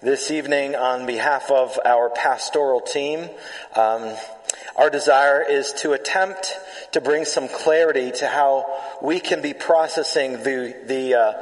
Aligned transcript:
this 0.00 0.30
evening 0.30 0.76
on 0.76 1.06
behalf 1.06 1.50
of 1.50 1.76
our 1.84 2.08
pastoral 2.08 2.80
team. 2.80 3.28
Um, 3.74 4.14
our 4.76 4.90
desire 4.90 5.42
is 5.42 5.72
to 5.78 5.92
attempt 5.92 6.54
to 6.92 7.00
bring 7.00 7.24
some 7.24 7.48
clarity 7.48 8.12
to 8.12 8.28
how 8.28 8.66
we 9.02 9.18
can 9.18 9.42
be 9.42 9.54
processing 9.54 10.34
the, 10.44 10.76
the 10.86 11.14
uh, 11.14 11.32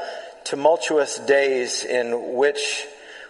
tumultuous 0.44 1.18
days 1.18 1.84
in 1.84 2.34
which 2.34 2.86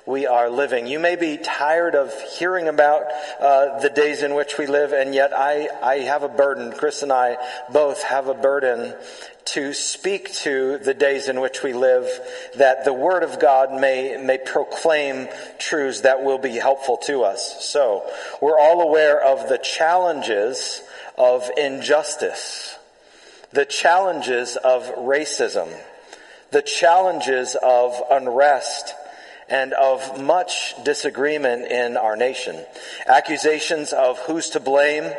we 0.07 0.29
are 0.29 0.49
living. 0.49 0.87
You 0.87 1.01
may 1.01 1.17
be 1.17 1.39
tired 1.39 1.97
of 1.97 2.15
hearing 2.39 2.69
about 2.69 3.07
uh, 3.41 3.81
the 3.81 3.91
days 3.91 4.23
in 4.23 4.37
which 4.37 4.57
we 4.57 4.69
live, 4.69 4.93
and 4.93 5.13
yet 5.13 5.33
I, 5.35 5.69
I 5.83 5.97
have 6.01 6.23
a 6.23 6.29
burden. 6.29 6.71
Chris 6.71 7.03
and 7.03 7.13
I 7.13 7.37
both 7.73 8.05
have 8.05 8.29
a 8.29 8.35
burden 8.35 8.95
to 9.47 9.73
speak 9.73 10.33
to 10.35 10.79
the 10.79 10.95
days 10.95 11.29
in 11.29 11.41
which 11.41 11.63
we 11.63 11.73
live, 11.73 12.09
that 12.57 12.85
the 12.85 12.93
Word 12.93 13.23
of 13.23 13.39
God 13.39 13.73
may, 13.81 14.17
may 14.17 14.39
proclaim 14.39 15.29
truths 15.59 16.03
that 16.03 16.23
will 16.23 16.39
be 16.39 16.57
helpful 16.57 16.97
to 16.99 17.23
us. 17.23 17.65
So, 17.65 18.05
we're 18.43 18.59
all 18.59 18.83
aware 18.83 19.23
of 19.23 19.49
the 19.49 19.59
challenges 19.59 20.83
of 21.17 21.49
injustice, 21.57 22.77
the 23.53 23.65
challenges 23.65 24.57
of 24.57 24.83
racism, 24.97 25.69
the 26.51 26.63
challenges 26.63 27.57
of 27.63 28.01
unrest, 28.11 28.95
and 29.49 29.73
of 29.75 30.21
much 30.21 30.75
disagreement 30.85 31.71
in 31.71 31.97
our 31.97 32.17
nation. 32.17 32.57
Accusations 33.07 33.93
of 33.93 34.19
who's 34.21 34.51
to 34.51 34.61
blame 34.61 35.13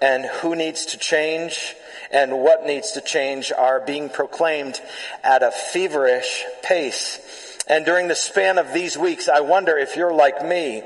and 0.00 0.24
who 0.24 0.54
needs 0.54 0.86
to 0.86 0.98
change 0.98 1.74
and 2.10 2.38
what 2.38 2.66
needs 2.66 2.92
to 2.92 3.00
change 3.00 3.52
are 3.52 3.80
being 3.80 4.08
proclaimed 4.08 4.80
at 5.22 5.42
a 5.42 5.50
feverish 5.50 6.44
pace. 6.62 7.20
And 7.68 7.84
during 7.84 8.08
the 8.08 8.14
span 8.14 8.58
of 8.58 8.72
these 8.72 8.96
weeks, 8.96 9.28
I 9.28 9.40
wonder 9.40 9.76
if 9.76 9.96
you're 9.96 10.14
like 10.14 10.44
me. 10.44 10.82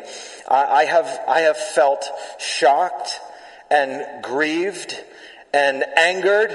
I 0.49 0.85
have, 0.85 1.21
I 1.29 1.41
have 1.41 1.57
felt 1.57 2.05
shocked 2.39 3.21
and 3.71 4.23
grieved 4.23 4.99
and 5.55 5.85
angered 5.97 6.53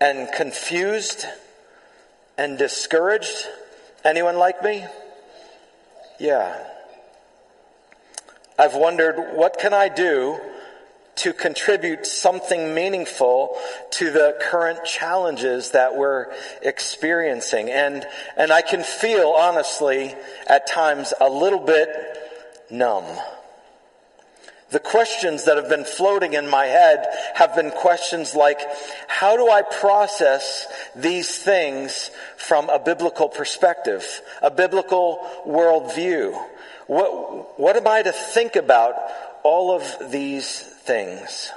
and 0.00 0.30
confused 0.32 1.24
and 2.36 2.58
discouraged. 2.58 3.46
Anyone 4.04 4.36
like 4.36 4.62
me? 4.62 4.84
Yeah. 6.18 6.56
I've 8.58 8.74
wondered, 8.74 9.34
what 9.34 9.58
can 9.58 9.72
I 9.72 9.88
do 9.88 10.38
to 11.16 11.32
contribute 11.32 12.06
something 12.06 12.74
meaningful 12.74 13.56
to 13.90 14.10
the 14.10 14.36
current 14.40 14.84
challenges 14.84 15.72
that 15.72 15.96
we're 15.96 16.32
experiencing. 16.62 17.70
And, 17.70 18.06
and 18.36 18.52
I 18.52 18.62
can 18.62 18.82
feel, 18.82 19.28
honestly, 19.36 20.14
at 20.46 20.66
times 20.66 21.12
a 21.20 21.28
little 21.28 21.60
bit 21.60 21.88
numb. 22.70 23.04
The 24.70 24.78
questions 24.78 25.46
that 25.46 25.56
have 25.56 25.68
been 25.68 25.84
floating 25.84 26.34
in 26.34 26.48
my 26.48 26.66
head 26.66 27.04
have 27.34 27.56
been 27.56 27.72
questions 27.72 28.36
like, 28.36 28.60
how 29.08 29.36
do 29.36 29.50
I 29.50 29.62
process 29.62 30.68
these 30.94 31.36
things 31.36 32.10
from 32.36 32.68
a 32.68 32.78
biblical 32.78 33.28
perspective, 33.28 34.22
a 34.40 34.50
biblical 34.50 35.26
worldview? 35.44 36.40
What, 36.86 37.58
what 37.58 37.76
am 37.76 37.88
I 37.88 38.02
to 38.02 38.12
think 38.12 38.54
about 38.54 38.94
all 39.42 39.74
of 39.74 40.10
these 40.10 40.60
things? 40.60 41.50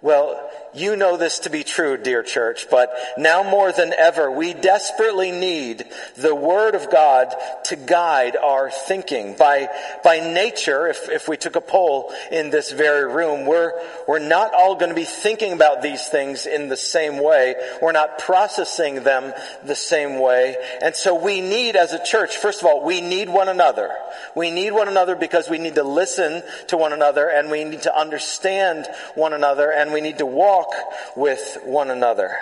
Well, 0.00 0.50
you 0.74 0.96
know 0.96 1.16
this 1.16 1.40
to 1.40 1.50
be 1.50 1.64
true, 1.64 1.96
dear 1.96 2.22
church, 2.22 2.68
but 2.70 2.90
now 3.18 3.42
more 3.42 3.72
than 3.72 3.92
ever, 3.92 4.30
we 4.30 4.54
desperately 4.54 5.30
need 5.30 5.84
the 6.16 6.34
Word 6.34 6.74
of 6.74 6.90
God 6.90 7.34
to 7.64 7.76
guide 7.76 8.36
our 8.36 8.70
thinking. 8.70 9.36
By, 9.36 9.68
by 10.02 10.20
nature, 10.20 10.86
if, 10.86 11.10
if 11.10 11.28
we 11.28 11.36
took 11.36 11.56
a 11.56 11.60
poll 11.60 12.12
in 12.30 12.50
this 12.50 12.72
very 12.72 13.12
room, 13.12 13.44
we're, 13.44 13.72
we're 14.08 14.18
not 14.18 14.54
all 14.54 14.74
going 14.76 14.88
to 14.88 14.94
be 14.94 15.04
thinking 15.04 15.52
about 15.52 15.82
these 15.82 16.08
things 16.08 16.46
in 16.46 16.68
the 16.68 16.76
same 16.76 17.22
way. 17.22 17.54
We're 17.82 17.92
not 17.92 18.18
processing 18.18 19.02
them 19.02 19.34
the 19.64 19.74
same 19.74 20.20
way. 20.20 20.56
And 20.80 20.94
so 20.94 21.14
we 21.22 21.40
need, 21.40 21.76
as 21.76 21.92
a 21.92 22.02
church, 22.02 22.36
first 22.36 22.60
of 22.60 22.66
all, 22.66 22.82
we 22.84 23.00
need 23.00 23.28
one 23.28 23.48
another. 23.48 23.90
We 24.34 24.50
need 24.50 24.72
one 24.72 24.88
another 24.88 25.16
because 25.16 25.50
we 25.50 25.58
need 25.58 25.74
to 25.74 25.84
listen 25.84 26.42
to 26.68 26.76
one 26.78 26.92
another 26.92 27.28
and 27.28 27.50
we 27.50 27.64
need 27.64 27.82
to 27.82 27.96
understand 27.96 28.88
one 29.14 29.34
another 29.34 29.70
and 29.70 29.92
we 29.92 30.00
need 30.00 30.18
to 30.18 30.26
walk 30.26 30.61
walk 30.62 31.16
with 31.16 31.58
one 31.64 31.90
another 31.90 32.36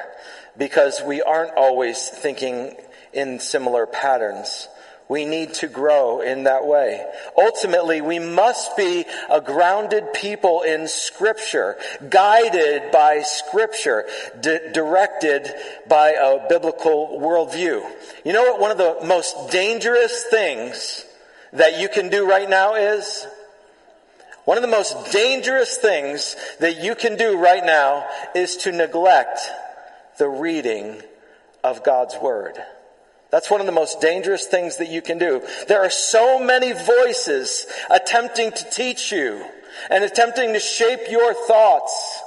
because 0.56 1.03
we 1.06 1.22
aren't 1.22 1.56
always 1.56 2.08
thinking 2.08 2.75
in 3.12 3.41
similar 3.41 3.86
patterns. 3.86 4.69
We 5.08 5.25
need 5.25 5.54
to 5.54 5.66
grow 5.66 6.20
in 6.20 6.44
that 6.44 6.66
way. 6.66 7.04
Ultimately, 7.36 8.00
we 8.00 8.20
must 8.20 8.76
be 8.76 9.04
a 9.28 9.41
grounded 9.41 10.12
people 10.12 10.62
in 10.62 10.86
scripture, 10.86 11.76
guided 12.08 12.92
by 12.92 13.22
scripture, 13.22 14.06
di- 14.41 14.70
directed 14.72 15.52
by 15.88 16.10
a 16.10 16.48
biblical 16.48 17.19
worldview. 17.20 17.82
You 18.25 18.32
know 18.32 18.52
what 18.52 18.60
one 18.60 18.70
of 18.70 18.78
the 18.78 19.04
most 19.04 19.50
dangerous 19.50 20.26
things 20.31 21.04
that 21.54 21.81
you 21.81 21.88
can 21.88 22.08
do 22.08 22.28
right 22.28 22.48
now 22.48 22.75
is? 22.75 23.26
One 24.44 24.56
of 24.56 24.62
the 24.62 24.68
most 24.68 25.12
dangerous 25.12 25.76
things 25.76 26.36
that 26.60 26.82
you 26.82 26.94
can 26.94 27.16
do 27.16 27.38
right 27.38 27.64
now 27.64 28.06
is 28.34 28.56
to 28.58 28.72
neglect 28.72 29.40
the 30.18 30.28
reading 30.28 31.02
of 31.62 31.84
God's 31.84 32.16
Word. 32.16 32.58
That's 33.30 33.50
one 33.50 33.60
of 33.60 33.66
the 33.66 33.72
most 33.72 34.00
dangerous 34.00 34.46
things 34.46 34.78
that 34.78 34.88
you 34.88 35.02
can 35.02 35.18
do. 35.18 35.42
There 35.68 35.80
are 35.80 35.90
so 35.90 36.38
many 36.38 36.72
voices 36.72 37.66
attempting 37.88 38.50
to 38.50 38.70
teach 38.70 39.12
you 39.12 39.44
and 39.88 40.02
attempting 40.02 40.52
to 40.54 40.60
shape 40.60 41.10
your 41.10 41.32
thoughts. 41.32 42.20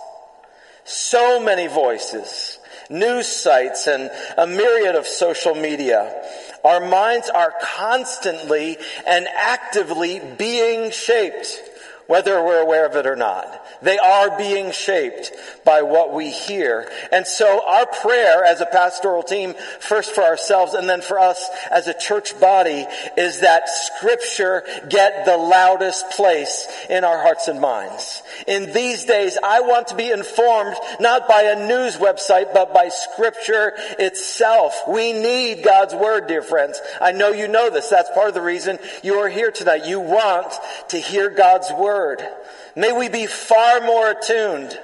So 0.86 1.40
many 1.40 1.68
voices, 1.68 2.58
news 2.90 3.28
sites 3.28 3.88
and 3.88 4.12
a 4.38 4.48
myriad 4.48 4.96
of 4.96 5.08
social 5.08 5.56
media. 5.56 6.24
Our 6.64 6.86
minds 6.86 7.30
are 7.30 7.54
constantly 7.62 8.78
and 9.06 9.28
actively 9.28 10.22
being 10.38 10.92
shaped 10.92 11.62
whether 12.08 12.44
we're 12.44 12.62
aware 12.62 12.86
of 12.86 12.96
it 12.96 13.06
or 13.06 13.16
not. 13.16 13.66
They 13.82 13.98
are 13.98 14.38
being 14.38 14.72
shaped 14.72 15.32
by 15.66 15.82
what 15.82 16.14
we 16.14 16.32
hear. 16.32 16.90
And 17.12 17.26
so 17.26 17.62
our 17.66 17.86
prayer 17.86 18.44
as 18.44 18.62
a 18.62 18.66
pastoral 18.66 19.24
team, 19.24 19.56
first 19.80 20.12
for 20.12 20.22
ourselves 20.22 20.74
and 20.74 20.90
then 20.90 21.02
for 21.02 21.20
us 21.20 21.50
as 21.72 21.88
a 21.88 21.98
church 21.98 22.40
body, 22.40 22.86
is 23.18 23.42
that 23.42 23.70
scripture 23.70 24.64
get 24.90 25.26
the 25.26 25.38
loudest 25.38 26.10
place 26.12 26.68
in 26.90 27.04
our 27.04 27.22
hearts 27.22 27.48
and 27.48 27.60
minds. 27.62 28.22
In 28.48 28.74
these 28.74 29.06
days, 29.06 29.38
I 29.44 29.62
want 29.62 29.88
to 29.88 29.96
be 29.96 30.12
informed 30.12 30.76
not 31.00 31.28
by 31.28 31.44
a 31.44 31.68
news 31.68 31.98
website, 31.98 32.54
but 32.54 32.74
by 32.74 32.90
scripture 32.90 33.74
itself. 34.00 34.82
We 34.88 35.14
need 35.14 35.64
God's 35.64 35.94
word, 35.94 36.28
dear 36.28 36.42
friends. 36.42 36.80
I 37.02 37.12
know 37.12 37.32
you 37.32 37.48
know 37.48 37.70
this. 37.70 37.90
That's 37.90 38.10
part 38.12 38.28
of 38.28 38.34
the 38.34 38.42
reason 38.42 38.80
you 39.04 39.16
are 39.16 39.30
here 39.30 39.52
tonight. 39.52 39.86
You 39.86 40.00
want 40.00 40.52
to 40.90 40.98
hear 40.98 41.30
God's 41.30 41.72
word 41.72 41.93
word. 41.94 42.28
May 42.76 42.92
we 42.92 43.10
be 43.10 43.28
far 43.28 43.82
more 43.82 44.12
attuned 44.12 44.78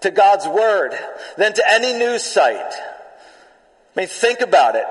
to 0.00 0.10
God's 0.10 0.46
word 0.46 0.92
than 1.36 1.52
to 1.52 1.70
any 1.70 1.98
news 1.98 2.22
site. 2.22 2.56
I 2.56 4.00
mean, 4.00 4.08
think 4.08 4.40
about 4.40 4.74
it. 4.76 4.86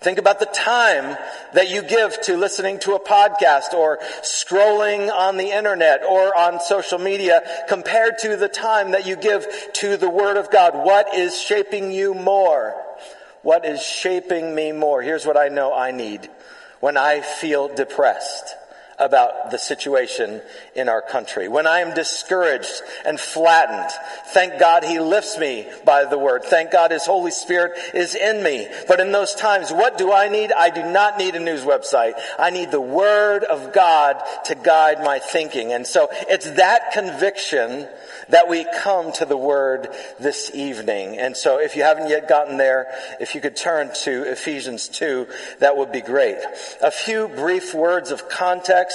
Think 0.00 0.18
about 0.18 0.38
the 0.38 0.46
time 0.46 1.18
that 1.52 1.68
you 1.68 1.82
give 1.82 2.18
to 2.22 2.38
listening 2.38 2.78
to 2.80 2.94
a 2.94 3.00
podcast 3.00 3.74
or 3.74 3.98
scrolling 4.22 5.12
on 5.12 5.36
the 5.36 5.50
internet 5.50 6.02
or 6.08 6.34
on 6.34 6.60
social 6.60 6.98
media 6.98 7.42
compared 7.68 8.16
to 8.20 8.36
the 8.36 8.48
time 8.48 8.92
that 8.92 9.06
you 9.06 9.16
give 9.16 9.46
to 9.74 9.98
the 9.98 10.08
Word 10.08 10.38
of 10.38 10.50
God. 10.50 10.72
What 10.74 11.14
is 11.14 11.38
shaping 11.38 11.92
you 11.92 12.14
more? 12.14 12.74
What 13.42 13.66
is 13.66 13.82
shaping 13.82 14.54
me 14.54 14.72
more? 14.72 15.02
Here's 15.02 15.26
what 15.26 15.36
I 15.36 15.48
know 15.48 15.74
I 15.74 15.90
need 15.90 16.30
when 16.80 16.96
I 16.96 17.20
feel 17.20 17.68
depressed 17.68 18.56
about 19.00 19.50
the 19.50 19.58
situation 19.58 20.42
in 20.74 20.88
our 20.88 21.02
country. 21.02 21.48
When 21.48 21.66
I 21.66 21.80
am 21.80 21.94
discouraged 21.94 22.82
and 23.04 23.18
flattened, 23.18 23.90
thank 24.28 24.60
God 24.60 24.84
He 24.84 25.00
lifts 25.00 25.38
me 25.38 25.66
by 25.84 26.04
the 26.04 26.18
word. 26.18 26.44
Thank 26.44 26.70
God 26.70 26.90
His 26.90 27.06
Holy 27.06 27.30
Spirit 27.30 27.72
is 27.94 28.14
in 28.14 28.42
me. 28.42 28.68
But 28.86 29.00
in 29.00 29.10
those 29.10 29.34
times, 29.34 29.72
what 29.72 29.98
do 29.98 30.12
I 30.12 30.28
need? 30.28 30.52
I 30.52 30.70
do 30.70 30.82
not 30.82 31.18
need 31.18 31.34
a 31.34 31.40
news 31.40 31.62
website. 31.62 32.12
I 32.38 32.50
need 32.50 32.70
the 32.70 32.80
Word 32.80 33.44
of 33.44 33.72
God 33.72 34.20
to 34.44 34.54
guide 34.54 35.02
my 35.02 35.18
thinking. 35.18 35.72
And 35.72 35.86
so 35.86 36.08
it's 36.12 36.50
that 36.50 36.92
conviction 36.92 37.88
that 38.28 38.48
we 38.48 38.64
come 38.82 39.12
to 39.12 39.24
the 39.24 39.36
Word 39.36 39.88
this 40.18 40.50
evening. 40.54 41.18
And 41.18 41.36
so 41.36 41.60
if 41.60 41.76
you 41.76 41.82
haven't 41.82 42.08
yet 42.08 42.28
gotten 42.28 42.56
there, 42.56 42.86
if 43.20 43.34
you 43.34 43.40
could 43.40 43.56
turn 43.56 43.90
to 44.02 44.30
Ephesians 44.30 44.88
2, 44.88 45.26
that 45.58 45.76
would 45.76 45.92
be 45.92 46.00
great. 46.00 46.38
A 46.82 46.90
few 46.90 47.28
brief 47.28 47.74
words 47.74 48.10
of 48.10 48.28
context 48.28 48.89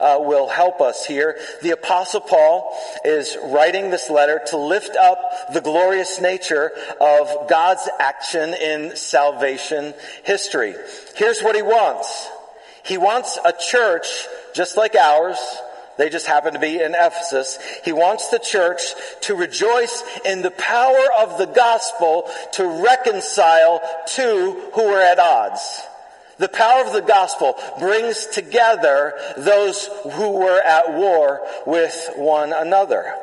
uh, 0.00 0.18
will 0.20 0.48
help 0.48 0.80
us 0.80 1.04
here. 1.04 1.38
The 1.62 1.70
Apostle 1.70 2.20
Paul 2.20 2.76
is 3.04 3.36
writing 3.44 3.90
this 3.90 4.10
letter 4.10 4.40
to 4.48 4.56
lift 4.56 4.96
up 4.96 5.18
the 5.52 5.60
glorious 5.60 6.20
nature 6.20 6.72
of 7.00 7.48
God's 7.48 7.88
action 7.98 8.54
in 8.54 8.96
salvation 8.96 9.94
history. 10.24 10.74
Here's 11.16 11.40
what 11.40 11.56
he 11.56 11.62
wants. 11.62 12.28
He 12.84 12.98
wants 12.98 13.38
a 13.44 13.52
church 13.52 14.06
just 14.54 14.76
like 14.76 14.94
ours. 14.94 15.38
They 15.98 16.08
just 16.08 16.26
happen 16.26 16.54
to 16.54 16.60
be 16.60 16.80
in 16.80 16.94
Ephesus. 16.94 17.58
He 17.84 17.92
wants 17.92 18.28
the 18.28 18.38
church 18.38 18.80
to 19.22 19.34
rejoice 19.34 20.02
in 20.24 20.42
the 20.42 20.52
power 20.52 21.04
of 21.18 21.38
the 21.38 21.46
gospel 21.46 22.30
to 22.52 22.84
reconcile 22.84 23.80
two 24.06 24.70
who 24.74 24.82
are 24.82 25.00
at 25.00 25.18
odds. 25.18 25.82
The 26.38 26.48
power 26.48 26.84
of 26.84 26.92
the 26.92 27.02
gospel 27.02 27.56
brings 27.78 28.26
together 28.26 29.14
those 29.36 29.88
who 30.12 30.32
were 30.32 30.60
at 30.60 30.94
war 30.94 31.46
with 31.66 32.10
one 32.16 32.52
another. 32.52 33.14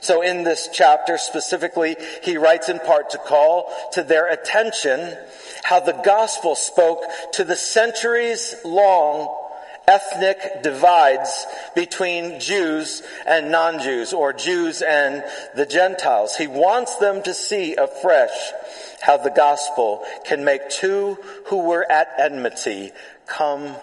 So 0.00 0.22
in 0.22 0.42
this 0.42 0.68
chapter 0.72 1.18
specifically, 1.18 1.96
he 2.22 2.36
writes 2.36 2.68
in 2.68 2.80
part 2.80 3.10
to 3.10 3.18
call 3.18 3.72
to 3.92 4.02
their 4.02 4.28
attention 4.28 5.16
how 5.62 5.80
the 5.80 5.92
gospel 5.92 6.56
spoke 6.56 7.04
to 7.34 7.44
the 7.44 7.56
centuries 7.56 8.56
long 8.64 9.41
ethnic 9.88 10.62
divides 10.62 11.46
between 11.74 12.40
Jews 12.40 13.02
and 13.26 13.50
non-Jews 13.50 14.12
or 14.12 14.32
Jews 14.32 14.82
and 14.82 15.24
the 15.54 15.66
Gentiles. 15.66 16.36
He 16.36 16.46
wants 16.46 16.96
them 16.96 17.22
to 17.22 17.34
see 17.34 17.74
afresh 17.74 18.52
how 19.00 19.16
the 19.16 19.30
gospel 19.30 20.04
can 20.24 20.44
make 20.44 20.70
two 20.70 21.18
who 21.46 21.66
were 21.66 21.90
at 21.90 22.08
enmity 22.18 22.92
come 23.26 23.74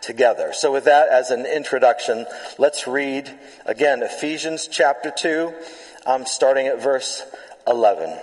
together. 0.00 0.52
So 0.52 0.72
with 0.72 0.84
that 0.84 1.08
as 1.08 1.30
an 1.30 1.46
introduction, 1.46 2.26
let's 2.58 2.86
read 2.86 3.30
again 3.66 4.02
Ephesians 4.02 4.68
chapter 4.68 5.10
2, 5.10 5.52
um, 6.06 6.26
starting 6.26 6.66
at 6.66 6.82
verse 6.82 7.22
11. 7.66 8.18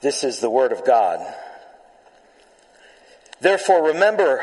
This 0.00 0.22
is 0.22 0.38
the 0.40 0.50
word 0.50 0.72
of 0.72 0.84
God. 0.84 1.20
Therefore 3.40 3.88
remember 3.88 4.42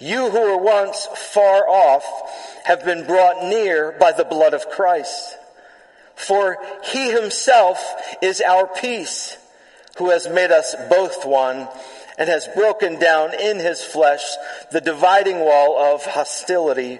you 0.00 0.30
who 0.30 0.40
were 0.40 0.56
once 0.56 1.06
far 1.14 1.68
off 1.68 2.04
have 2.64 2.84
been 2.84 3.06
brought 3.06 3.44
near 3.44 3.92
by 4.00 4.12
the 4.12 4.24
blood 4.24 4.54
of 4.54 4.68
Christ. 4.70 5.36
For 6.16 6.58
he 6.84 7.10
himself 7.10 7.84
is 8.20 8.40
our 8.40 8.66
peace, 8.66 9.36
who 9.98 10.10
has 10.10 10.28
made 10.28 10.50
us 10.50 10.74
both 10.88 11.24
one 11.24 11.68
and 12.18 12.28
has 12.28 12.48
broken 12.48 12.98
down 12.98 13.32
in 13.38 13.58
his 13.58 13.82
flesh 13.82 14.22
the 14.72 14.80
dividing 14.80 15.40
wall 15.40 15.78
of 15.78 16.04
hostility 16.04 16.98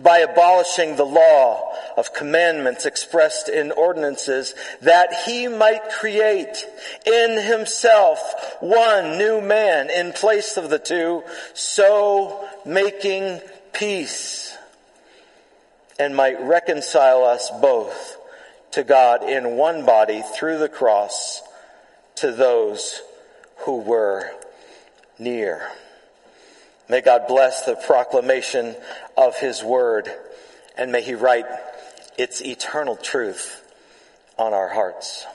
by 0.00 0.18
abolishing 0.18 0.96
the 0.96 1.04
law 1.04 1.72
of 1.96 2.12
commandments 2.12 2.84
expressed 2.84 3.48
in 3.48 3.70
ordinances 3.70 4.54
that 4.82 5.12
he 5.24 5.46
might 5.46 5.88
create 5.90 6.66
in 7.06 7.40
himself 7.40 8.18
one 8.60 9.18
new 9.18 9.40
man 9.40 9.90
in 9.90 10.12
place 10.12 10.56
of 10.56 10.68
the 10.68 10.78
two, 10.78 11.22
so 11.52 12.48
making 12.66 13.40
peace 13.72 14.56
and 15.98 16.16
might 16.16 16.40
reconcile 16.42 17.24
us 17.24 17.50
both 17.60 18.16
to 18.72 18.82
God 18.82 19.22
in 19.22 19.56
one 19.56 19.86
body 19.86 20.22
through 20.34 20.58
the 20.58 20.68
cross 20.68 21.42
to 22.16 22.32
those 22.32 23.00
who 23.58 23.78
were 23.78 24.30
near. 25.18 25.70
May 26.88 27.00
God 27.00 27.26
bless 27.26 27.62
the 27.62 27.76
proclamation 27.76 28.76
of 29.16 29.36
His 29.36 29.62
Word 29.62 30.10
and 30.76 30.92
may 30.92 31.02
He 31.02 31.14
write 31.14 31.46
its 32.18 32.42
eternal 32.42 32.96
truth 32.96 33.62
on 34.38 34.52
our 34.52 34.68
hearts. 34.68 35.26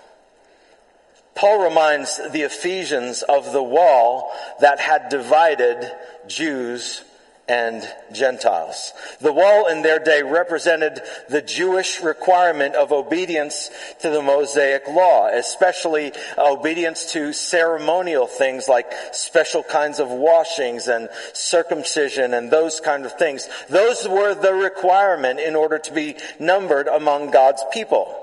Paul 1.36 1.64
reminds 1.64 2.18
the 2.32 2.42
Ephesians 2.42 3.22
of 3.22 3.54
the 3.54 3.64
wall 3.64 4.32
that 4.60 4.80
had 4.80 5.10
divided 5.10 5.90
Jews 6.28 7.02
and 7.50 7.84
Gentiles. 8.14 8.94
The 9.20 9.34
wall 9.34 9.68
in 9.68 9.82
their 9.82 9.98
day 9.98 10.22
represented 10.22 11.02
the 11.30 11.42
Jewish 11.42 12.02
requirement 12.02 12.76
of 12.76 12.92
obedience 12.92 13.72
to 14.02 14.10
the 14.12 14.22
Mosaic 14.22 14.88
law, 14.88 15.28
especially 15.28 16.14
obedience 16.38 17.12
to 17.14 17.34
ceremonial 17.34 18.28
things 18.28 18.68
like 18.70 18.94
special 19.12 19.64
kinds 19.64 20.00
of 20.00 20.10
washings 20.10 20.88
and 20.88 21.10
circumcision 21.34 22.36
and 22.36 22.52
those 22.52 22.80
kind 22.80 23.04
of 23.04 23.14
things. 23.14 23.50
Those 23.68 24.08
were 24.08 24.36
the 24.36 24.54
requirement 24.54 25.40
in 25.40 25.56
order 25.56 25.80
to 25.80 25.92
be 25.92 26.18
numbered 26.40 26.88
among 26.88 27.32
God's 27.32 27.64
people 27.74 28.16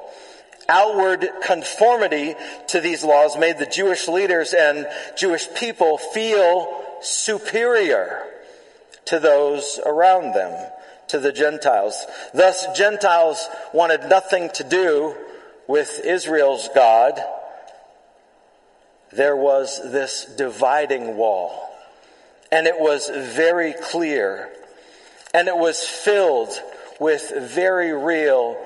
outward 0.68 1.28
conformity 1.44 2.34
to 2.66 2.80
these 2.80 3.04
laws 3.04 3.38
made 3.38 3.56
the 3.56 3.66
Jewish 3.66 4.08
leaders 4.08 4.52
and 4.52 4.84
Jewish 5.16 5.46
people 5.54 5.96
feel 5.96 6.82
superior 7.00 8.26
to 9.06 9.18
those 9.18 9.80
around 9.84 10.34
them, 10.34 10.70
to 11.08 11.18
the 11.18 11.32
Gentiles. 11.32 12.04
Thus, 12.34 12.66
Gentiles 12.76 13.48
wanted 13.72 14.08
nothing 14.08 14.50
to 14.54 14.64
do 14.64 15.14
with 15.66 16.00
Israel's 16.04 16.68
God. 16.74 17.20
There 19.12 19.36
was 19.36 19.80
this 19.92 20.24
dividing 20.36 21.16
wall. 21.16 21.70
And 22.52 22.66
it 22.66 22.78
was 22.78 23.08
very 23.08 23.72
clear. 23.72 24.50
And 25.34 25.48
it 25.48 25.56
was 25.56 25.82
filled 25.82 26.50
with 27.00 27.32
very 27.36 27.92
real 27.92 28.56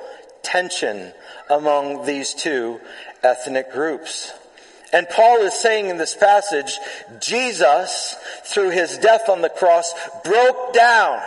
tension 0.43 1.13
among 1.49 2.07
these 2.07 2.35
two 2.35 2.81
ethnic 3.23 3.73
groups. 3.73 4.33
And 4.93 5.09
Paul 5.09 5.39
is 5.43 5.55
saying 5.55 5.89
in 5.89 5.99
this 5.99 6.17
passage, 6.17 6.79
Jesus, 7.21 8.17
through 8.45 8.71
his 8.71 8.99
death 8.99 9.29
on 9.29 9.41
the 9.41 9.49
cross, 9.49 9.93
broke 10.25 10.73
down 10.73 11.21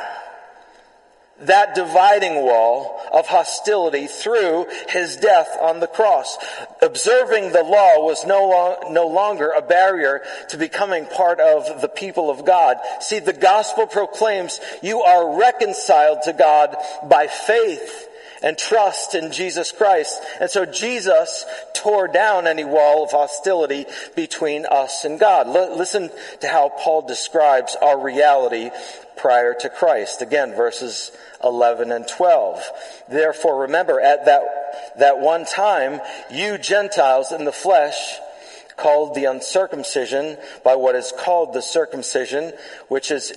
that 1.41 1.75
dividing 1.75 2.35
wall 2.35 3.01
of 3.11 3.27
hostility 3.27 4.07
through 4.07 4.65
his 4.89 5.17
death 5.17 5.57
on 5.61 5.79
the 5.79 5.87
cross. 5.87 6.37
Observing 6.81 7.51
the 7.51 7.63
law 7.63 8.05
was 8.05 8.25
no, 8.25 8.77
no 8.89 9.07
longer 9.07 9.51
a 9.51 9.61
barrier 9.61 10.21
to 10.49 10.57
becoming 10.57 11.05
part 11.05 11.39
of 11.39 11.81
the 11.81 11.87
people 11.87 12.29
of 12.29 12.45
God. 12.45 12.77
See, 12.99 13.19
the 13.19 13.33
gospel 13.33 13.87
proclaims 13.87 14.59
you 14.81 15.01
are 15.01 15.37
reconciled 15.37 16.19
to 16.23 16.33
God 16.33 16.75
by 17.09 17.27
faith 17.27 18.09
and 18.43 18.57
trust 18.57 19.15
in 19.15 19.31
Jesus 19.31 19.71
Christ. 19.71 20.21
And 20.39 20.49
so 20.49 20.65
Jesus 20.65 21.45
tore 21.73 22.07
down 22.07 22.45
any 22.45 22.65
wall 22.65 23.03
of 23.03 23.11
hostility 23.11 23.85
between 24.15 24.65
us 24.65 25.05
and 25.05 25.19
God. 25.19 25.47
L- 25.47 25.77
listen 25.77 26.11
to 26.41 26.47
how 26.47 26.69
Paul 26.69 27.07
describes 27.07 27.75
our 27.81 27.99
reality 27.99 28.69
prior 29.15 29.55
to 29.61 29.69
Christ. 29.69 30.21
Again, 30.21 30.53
verses 30.55 31.11
11 31.43 31.91
and 31.91 32.07
12. 32.07 32.63
Therefore 33.09 33.61
remember 33.61 33.99
at 33.99 34.25
that, 34.25 34.41
that 34.99 35.19
one 35.19 35.45
time, 35.45 36.01
you 36.31 36.57
Gentiles 36.57 37.31
in 37.31 37.45
the 37.45 37.51
flesh, 37.51 38.17
called 38.75 39.15
the 39.15 39.25
uncircumcision 39.25 40.35
by 40.63 40.75
what 40.75 40.95
is 40.95 41.13
called 41.17 41.53
the 41.53 41.61
circumcision, 41.61 42.51
which 42.87 43.11
is 43.11 43.33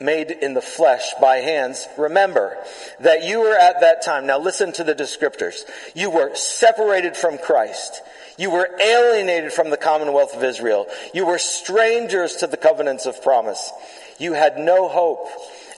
made 0.00 0.30
in 0.30 0.54
the 0.54 0.60
flesh 0.60 1.12
by 1.20 1.36
hands, 1.38 1.86
remember 1.96 2.56
that 3.00 3.24
you 3.24 3.40
were 3.40 3.56
at 3.56 3.80
that 3.80 4.02
time, 4.02 4.26
now 4.26 4.38
listen 4.38 4.72
to 4.72 4.84
the 4.84 4.94
descriptors, 4.94 5.62
you 5.94 6.10
were 6.10 6.34
separated 6.34 7.16
from 7.16 7.38
Christ. 7.38 8.02
You 8.36 8.50
were 8.50 8.70
alienated 8.80 9.52
from 9.52 9.70
the 9.70 9.76
commonwealth 9.76 10.34
of 10.34 10.44
Israel. 10.44 10.86
You 11.12 11.26
were 11.26 11.38
strangers 11.38 12.36
to 12.36 12.46
the 12.46 12.56
covenants 12.56 13.04
of 13.04 13.20
promise. 13.20 13.72
You 14.18 14.32
had 14.32 14.58
no 14.58 14.88
hope 14.88 15.28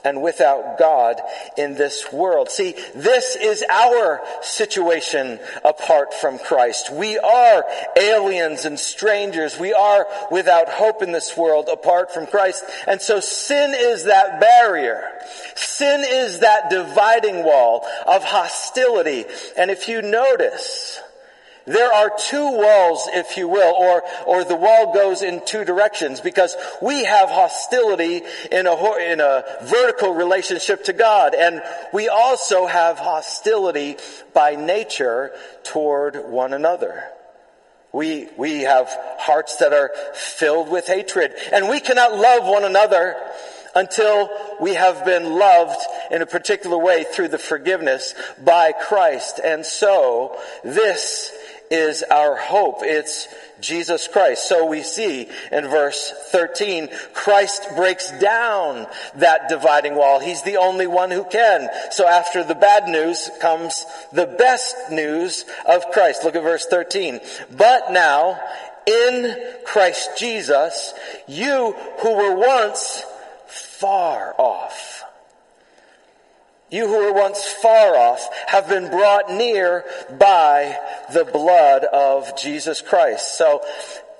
and 0.03 0.21
without 0.21 0.77
God 0.77 1.21
in 1.57 1.75
this 1.75 2.11
world. 2.11 2.49
See, 2.49 2.75
this 2.95 3.35
is 3.35 3.63
our 3.69 4.21
situation 4.41 5.39
apart 5.63 6.13
from 6.13 6.39
Christ. 6.39 6.91
We 6.91 7.17
are 7.19 7.65
aliens 7.97 8.65
and 8.65 8.79
strangers. 8.79 9.59
We 9.59 9.73
are 9.73 10.07
without 10.31 10.69
hope 10.69 11.01
in 11.01 11.11
this 11.11 11.35
world 11.37 11.69
apart 11.71 12.13
from 12.13 12.27
Christ. 12.27 12.63
And 12.87 13.01
so 13.01 13.19
sin 13.19 13.73
is 13.75 14.05
that 14.05 14.39
barrier. 14.39 15.03
Sin 15.55 16.03
is 16.07 16.39
that 16.39 16.69
dividing 16.69 17.43
wall 17.43 17.87
of 18.07 18.23
hostility. 18.23 19.25
And 19.57 19.71
if 19.71 19.87
you 19.87 20.01
notice, 20.01 20.99
there 21.65 21.93
are 21.93 22.11
two 22.17 22.51
walls, 22.51 23.07
if 23.13 23.37
you 23.37 23.47
will, 23.47 23.73
or, 23.75 24.03
or 24.25 24.43
the 24.43 24.55
wall 24.55 24.93
goes 24.93 25.21
in 25.21 25.41
two 25.45 25.63
directions 25.63 26.19
because 26.19 26.55
we 26.81 27.03
have 27.03 27.29
hostility 27.29 28.21
in 28.51 28.67
a, 28.67 28.95
in 28.97 29.19
a 29.19 29.43
vertical 29.63 30.13
relationship 30.13 30.83
to 30.85 30.93
God. 30.93 31.35
And 31.35 31.61
we 31.93 32.09
also 32.09 32.65
have 32.65 32.97
hostility 32.97 33.97
by 34.33 34.55
nature 34.55 35.31
toward 35.63 36.15
one 36.15 36.53
another. 36.53 37.03
We, 37.93 38.29
we 38.37 38.61
have 38.61 38.87
hearts 39.19 39.57
that 39.57 39.73
are 39.73 39.91
filled 40.13 40.69
with 40.69 40.87
hatred 40.87 41.33
and 41.51 41.67
we 41.67 41.81
cannot 41.81 42.15
love 42.15 42.45
one 42.45 42.63
another 42.63 43.17
until 43.75 44.29
we 44.59 44.73
have 44.73 45.05
been 45.05 45.37
loved 45.37 45.79
in 46.11 46.21
a 46.21 46.25
particular 46.25 46.77
way 46.77 47.03
through 47.03 47.29
the 47.29 47.37
forgiveness 47.37 48.13
by 48.43 48.71
Christ. 48.71 49.39
And 49.43 49.65
so 49.65 50.37
this 50.63 51.31
is 51.69 52.03
our 52.03 52.35
hope. 52.35 52.79
It's 52.81 53.27
Jesus 53.61 54.07
Christ. 54.07 54.47
So 54.47 54.65
we 54.65 54.83
see 54.83 55.29
in 55.51 55.67
verse 55.67 56.11
13, 56.31 56.89
Christ 57.13 57.67
breaks 57.75 58.11
down 58.19 58.87
that 59.15 59.47
dividing 59.47 59.95
wall. 59.95 60.19
He's 60.19 60.43
the 60.43 60.57
only 60.57 60.87
one 60.87 61.11
who 61.11 61.23
can. 61.23 61.69
So 61.91 62.07
after 62.07 62.43
the 62.43 62.55
bad 62.55 62.89
news 62.89 63.29
comes 63.39 63.85
the 64.11 64.25
best 64.25 64.75
news 64.91 65.45
of 65.65 65.91
Christ. 65.91 66.25
Look 66.25 66.35
at 66.35 66.43
verse 66.43 66.65
13. 66.65 67.21
But 67.55 67.91
now, 67.91 68.39
in 68.85 69.37
Christ 69.63 70.17
Jesus, 70.17 70.93
you 71.27 71.75
who 72.01 72.15
were 72.15 72.35
once 72.35 73.05
far 73.51 74.33
off, 74.37 75.03
you 76.71 76.87
who 76.87 76.97
were 76.97 77.13
once 77.13 77.45
far 77.45 77.97
off 77.97 78.29
have 78.47 78.69
been 78.69 78.89
brought 78.89 79.29
near 79.29 79.83
by 80.17 80.77
the 81.13 81.25
blood 81.25 81.83
of 81.83 82.37
Jesus 82.37 82.81
Christ. 82.81 83.37
So 83.37 83.61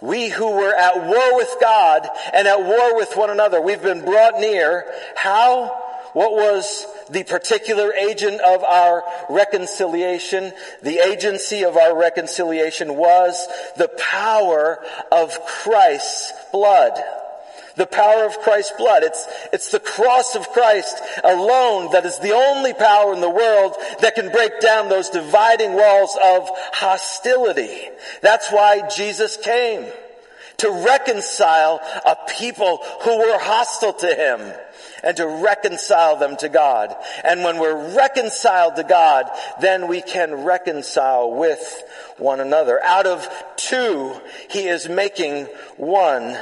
we 0.01 0.27
who 0.27 0.51
were 0.51 0.73
at 0.73 1.05
war 1.05 1.37
with 1.37 1.55
God 1.61 2.09
and 2.33 2.47
at 2.47 2.61
war 2.61 2.97
with 2.97 3.15
one 3.15 3.29
another, 3.29 3.61
we've 3.61 3.81
been 3.81 4.03
brought 4.03 4.39
near. 4.39 4.85
How? 5.15 5.77
What 6.11 6.33
was 6.33 6.85
the 7.09 7.23
particular 7.23 7.93
agent 7.93 8.41
of 8.41 8.65
our 8.65 9.03
reconciliation? 9.29 10.51
The 10.83 10.99
agency 10.99 11.63
of 11.63 11.77
our 11.77 11.97
reconciliation 11.97 12.95
was 12.97 13.47
the 13.77 13.87
power 13.97 14.83
of 15.09 15.39
Christ's 15.45 16.33
blood. 16.51 17.01
The 17.75 17.85
power 17.85 18.25
of 18.25 18.39
Christ's 18.39 18.73
blood. 18.77 19.03
It's, 19.03 19.27
it's 19.53 19.71
the 19.71 19.79
cross 19.79 20.35
of 20.35 20.49
Christ 20.49 21.01
alone 21.23 21.91
that 21.93 22.05
is 22.05 22.19
the 22.19 22.33
only 22.33 22.73
power 22.73 23.13
in 23.13 23.21
the 23.21 23.29
world 23.29 23.75
that 24.01 24.15
can 24.15 24.31
break 24.31 24.59
down 24.59 24.89
those 24.89 25.09
dividing 25.09 25.73
walls 25.73 26.17
of 26.23 26.49
hostility. 26.73 27.89
That's 28.21 28.51
why 28.51 28.87
Jesus 28.89 29.37
came. 29.37 29.85
To 30.57 30.85
reconcile 30.85 31.81
a 32.05 32.15
people 32.29 32.83
who 33.01 33.17
were 33.17 33.39
hostile 33.39 33.93
to 33.93 34.13
Him 34.13 34.53
and 35.03 35.17
to 35.17 35.27
reconcile 35.27 36.17
them 36.17 36.37
to 36.37 36.49
God. 36.49 36.95
And 37.23 37.43
when 37.43 37.57
we're 37.57 37.95
reconciled 37.95 38.75
to 38.75 38.83
God, 38.83 39.25
then 39.59 39.87
we 39.87 40.01
can 40.01 40.43
reconcile 40.43 41.31
with 41.31 41.83
one 42.17 42.39
another. 42.39 42.79
Out 42.83 43.07
of 43.07 43.27
two, 43.55 44.13
He 44.49 44.67
is 44.67 44.87
making 44.87 45.45
one 45.77 46.37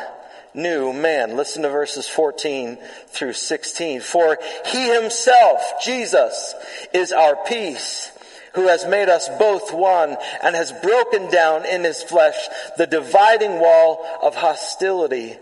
new 0.54 0.94
man. 0.94 1.36
Listen 1.36 1.64
to 1.64 1.70
verses 1.70 2.08
14 2.08 2.78
through 3.08 3.34
16. 3.34 4.02
For 4.02 4.38
he 4.68 4.94
himself, 4.94 5.62
Jesus, 5.84 6.54
is 6.94 7.12
our 7.12 7.36
peace 7.46 8.12
who 8.54 8.68
has 8.68 8.86
made 8.86 9.10
us 9.10 9.30
both 9.38 9.74
one 9.74 10.18
and 10.42 10.56
has 10.56 10.72
broken 10.72 11.30
down 11.30 11.66
in 11.66 11.84
his 11.84 12.02
flesh 12.04 12.36
the 12.78 12.88
dividing 12.88 13.60
wall 13.60 14.06
of 14.22 14.36
hostility 14.36 15.38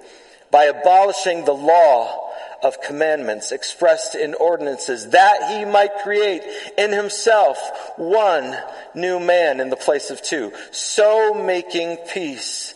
by 0.52 0.66
abolishing 0.66 1.46
the 1.46 1.54
law 1.54 2.28
of 2.64 2.82
commandments 2.82 3.52
expressed 3.52 4.16
in 4.16 4.34
ordinances 4.34 5.10
that 5.10 5.58
he 5.58 5.66
might 5.66 5.96
create 6.04 6.44
in 6.78 6.92
himself 6.92 7.58
one 7.98 8.58
new 8.96 9.20
man 9.20 9.60
in 9.60 9.70
the 9.70 9.76
place 9.76 10.10
of 10.10 10.22
two, 10.22 10.52
so 10.72 11.34
making 11.34 11.98
peace 12.10 12.74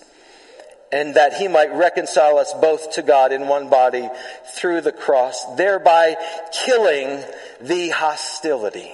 and 0.91 1.15
that 1.15 1.33
he 1.33 1.47
might 1.47 1.73
reconcile 1.73 2.37
us 2.37 2.53
both 2.53 2.91
to 2.93 3.01
God 3.01 3.31
in 3.31 3.47
one 3.47 3.69
body 3.69 4.09
through 4.55 4.81
the 4.81 4.91
cross, 4.91 5.55
thereby 5.55 6.17
killing 6.65 7.23
the 7.61 7.89
hostility. 7.89 8.91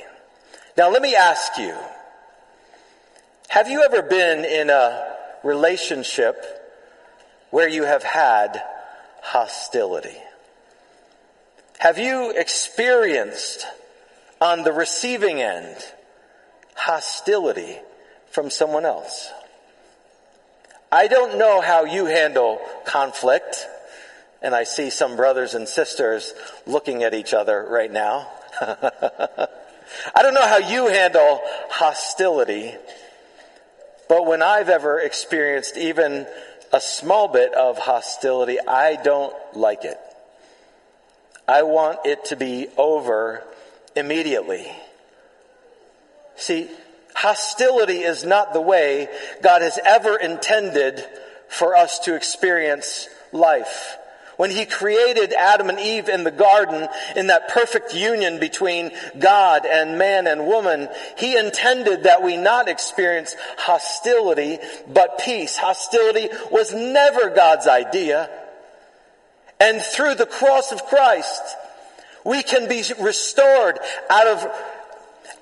Now 0.78 0.92
let 0.92 1.02
me 1.02 1.16
ask 1.16 1.58
you, 1.58 1.76
have 3.50 3.70
you 3.70 3.82
ever 3.84 4.04
been 4.04 4.46
in 4.46 4.70
a 4.70 5.16
relationship 5.44 6.36
where 7.50 7.68
you 7.68 7.84
have 7.84 8.04
had 8.04 8.62
hostility? 9.22 10.18
Have 11.80 11.98
you 11.98 12.32
experienced 12.32 13.66
on 14.40 14.64
the 14.64 14.72
receiving 14.72 15.42
end 15.42 15.78
hostility 16.76 17.78
from 18.30 18.50
someone 18.50 18.86
else? 18.86 19.32
I 20.92 21.08
don't 21.08 21.38
know 21.38 21.60
how 21.60 21.84
you 21.84 22.06
handle 22.06 22.62
conflict, 22.86 23.68
and 24.42 24.56
I 24.56 24.64
see 24.64 24.90
some 24.90 25.18
brothers 25.18 25.54
and 25.54 25.68
sisters 25.68 26.34
looking 26.66 27.04
at 27.04 27.14
each 27.14 27.34
other 27.34 27.66
right 27.70 27.92
now. 27.92 28.30
I 28.62 30.22
don't 30.22 30.34
know 30.34 30.48
how 30.48 30.58
you 30.58 30.88
handle 30.88 31.42
hostility, 31.70 32.74
but 34.08 34.26
when 34.26 34.42
I've 34.42 34.70
ever 34.70 35.00
experienced 35.00 35.76
even 35.78 36.26
a 36.72 36.80
small 36.80 37.28
bit 37.28 37.54
of 37.54 37.78
hostility, 37.78 38.60
I 38.60 38.96
don't 38.96 39.36
like 39.56 39.84
it. 39.84 40.00
I 41.48 41.64
want 41.64 42.00
it 42.06 42.26
to 42.26 42.36
be 42.36 42.68
over 42.78 43.44
immediately. 43.96 44.72
See, 46.36 46.70
Hostility 47.18 48.02
is 48.04 48.24
not 48.24 48.54
the 48.54 48.62
way 48.62 49.08
God 49.42 49.64
has 49.64 49.80
ever 49.84 50.18
intended 50.18 51.04
for 51.48 51.76
us 51.76 51.98
to 52.00 52.14
experience 52.14 53.10
life. 53.32 53.98
When 54.36 54.52
he 54.52 54.68
created 54.68 55.34
Adam 55.34 55.70
and 55.70 55.80
Eve 55.80 56.10
in 56.10 56.24
the 56.24 56.30
garden, 56.30 56.88
in 57.16 57.26
that 57.28 57.48
perfect 57.50 57.96
union 57.96 58.40
between 58.40 58.92
God 59.18 59.66
and 59.66 59.98
man 59.98 60.28
and 60.28 60.46
woman, 60.46 60.90
he 61.18 61.36
intended 61.36 62.04
that 62.04 62.22
we 62.22 62.38
not 62.38 62.70
experience 62.70 63.36
hostility, 63.58 64.60
but 64.88 65.18
peace. 65.18 65.58
Hostility 65.58 66.30
was 66.52 66.72
never 66.72 67.32
God's 67.32 67.66
idea. 67.66 68.30
And 69.60 69.82
through 69.82 70.14
the 70.14 70.28
cross 70.28 70.72
of 70.72 70.86
Christ, 70.86 71.42
we 72.24 72.44
can 72.44 72.70
be 72.70 72.84
restored 73.02 73.80
out 74.08 74.28
of 74.28 74.48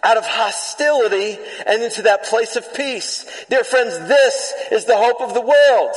out 0.05 0.17
of 0.17 0.25
hostility 0.25 1.37
and 1.65 1.81
into 1.81 2.03
that 2.03 2.25
place 2.25 2.55
of 2.55 2.73
peace. 2.75 3.25
Dear 3.49 3.63
friends, 3.63 3.97
this 4.07 4.53
is 4.71 4.85
the 4.85 4.95
hope 4.95 5.19
of 5.19 5.33
the 5.33 5.41
world. 5.41 5.95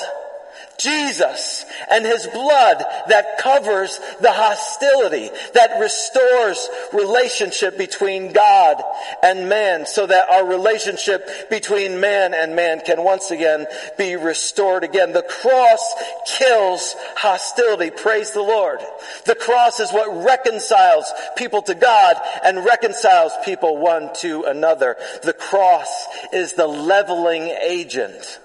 Jesus 0.78 1.64
and 1.90 2.06
His 2.06 2.26
blood 2.28 2.84
that 3.08 3.38
covers 3.38 3.98
the 4.20 4.32
hostility, 4.32 5.28
that 5.54 5.80
restores 5.80 6.68
relationship 6.92 7.76
between 7.76 8.32
God 8.32 8.82
and 9.22 9.48
man 9.48 9.86
so 9.86 10.06
that 10.06 10.28
our 10.30 10.46
relationship 10.46 11.50
between 11.50 12.00
man 12.00 12.32
and 12.32 12.54
man 12.54 12.80
can 12.80 13.02
once 13.02 13.32
again 13.32 13.66
be 13.96 14.14
restored 14.14 14.84
again. 14.84 15.12
The 15.12 15.22
cross 15.22 15.94
kills 16.38 16.94
hostility. 17.16 17.90
Praise 17.90 18.30
the 18.30 18.42
Lord. 18.42 18.78
The 19.26 19.34
cross 19.34 19.80
is 19.80 19.90
what 19.90 20.24
reconciles 20.24 21.12
people 21.36 21.62
to 21.62 21.74
God 21.74 22.16
and 22.44 22.64
reconciles 22.64 23.32
people 23.44 23.78
one 23.78 24.14
to 24.18 24.44
another. 24.44 24.96
The 25.24 25.32
cross 25.32 26.06
is 26.32 26.52
the 26.52 26.68
leveling 26.68 27.42
agent 27.42 28.38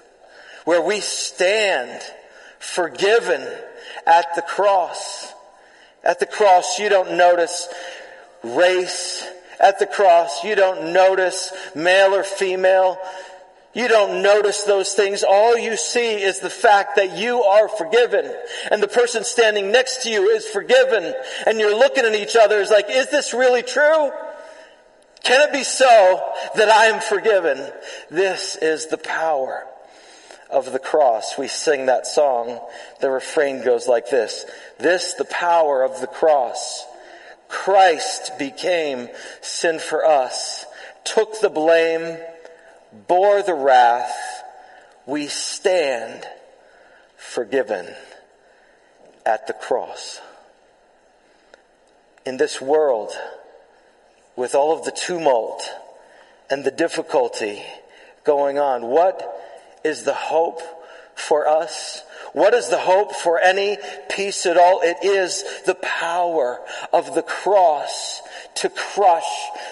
where 0.64 0.82
we 0.82 1.00
stand 1.00 2.02
forgiven 2.64 3.46
at 4.06 4.34
the 4.34 4.42
cross. 4.42 5.32
At 6.02 6.20
the 6.20 6.26
cross, 6.26 6.78
you 6.78 6.88
don't 6.88 7.16
notice 7.16 7.68
race. 8.42 9.26
At 9.60 9.78
the 9.78 9.86
cross, 9.86 10.44
you 10.44 10.54
don't 10.54 10.92
notice 10.92 11.52
male 11.74 12.14
or 12.14 12.24
female. 12.24 12.98
You 13.74 13.88
don't 13.88 14.22
notice 14.22 14.62
those 14.62 14.94
things. 14.94 15.24
All 15.24 15.58
you 15.58 15.76
see 15.76 16.22
is 16.22 16.40
the 16.40 16.50
fact 16.50 16.96
that 16.96 17.16
you 17.16 17.42
are 17.42 17.68
forgiven 17.68 18.32
and 18.70 18.82
the 18.82 18.88
person 18.88 19.24
standing 19.24 19.72
next 19.72 20.04
to 20.04 20.10
you 20.10 20.28
is 20.28 20.46
forgiven 20.46 21.12
and 21.46 21.58
you're 21.58 21.76
looking 21.76 22.04
at 22.04 22.14
each 22.14 22.36
other 22.36 22.60
as 22.60 22.70
like, 22.70 22.86
is 22.88 23.10
this 23.10 23.34
really 23.34 23.62
true? 23.62 24.12
Can 25.24 25.48
it 25.48 25.52
be 25.52 25.64
so 25.64 26.22
that 26.54 26.68
I 26.68 26.86
am 26.86 27.00
forgiven? 27.00 27.66
This 28.10 28.56
is 28.56 28.86
the 28.86 28.98
power 28.98 29.66
of 30.50 30.72
the 30.72 30.78
cross. 30.78 31.36
We 31.38 31.48
sing 31.48 31.86
that 31.86 32.06
song. 32.06 32.60
The 33.00 33.10
refrain 33.10 33.64
goes 33.64 33.86
like 33.88 34.10
this. 34.10 34.44
This, 34.78 35.14
the 35.14 35.24
power 35.24 35.82
of 35.82 36.00
the 36.00 36.06
cross. 36.06 36.84
Christ 37.48 38.38
became 38.38 39.08
sin 39.40 39.78
for 39.78 40.04
us, 40.04 40.66
took 41.04 41.40
the 41.40 41.50
blame, 41.50 42.18
bore 43.06 43.42
the 43.42 43.54
wrath, 43.54 44.14
we 45.06 45.26
stand 45.26 46.26
forgiven 47.16 47.86
at 49.26 49.46
the 49.46 49.52
cross. 49.52 50.20
In 52.26 52.36
this 52.38 52.60
world, 52.60 53.12
with 54.36 54.54
all 54.54 54.76
of 54.76 54.84
the 54.84 54.92
tumult 54.92 55.70
and 56.50 56.64
the 56.64 56.70
difficulty 56.70 57.62
going 58.24 58.58
on, 58.58 58.86
what 58.86 59.43
is 59.84 60.02
the 60.02 60.14
hope 60.14 60.60
for 61.14 61.46
us? 61.46 62.02
What 62.32 62.52
is 62.52 62.68
the 62.68 62.78
hope 62.78 63.14
for 63.14 63.38
any 63.38 63.78
peace 64.10 64.44
at 64.44 64.56
all? 64.56 64.80
It 64.82 65.04
is 65.04 65.44
the 65.66 65.76
power 65.76 66.60
of 66.92 67.14
the 67.14 67.22
cross 67.22 68.22
to 68.56 68.68
crush 68.68 69.28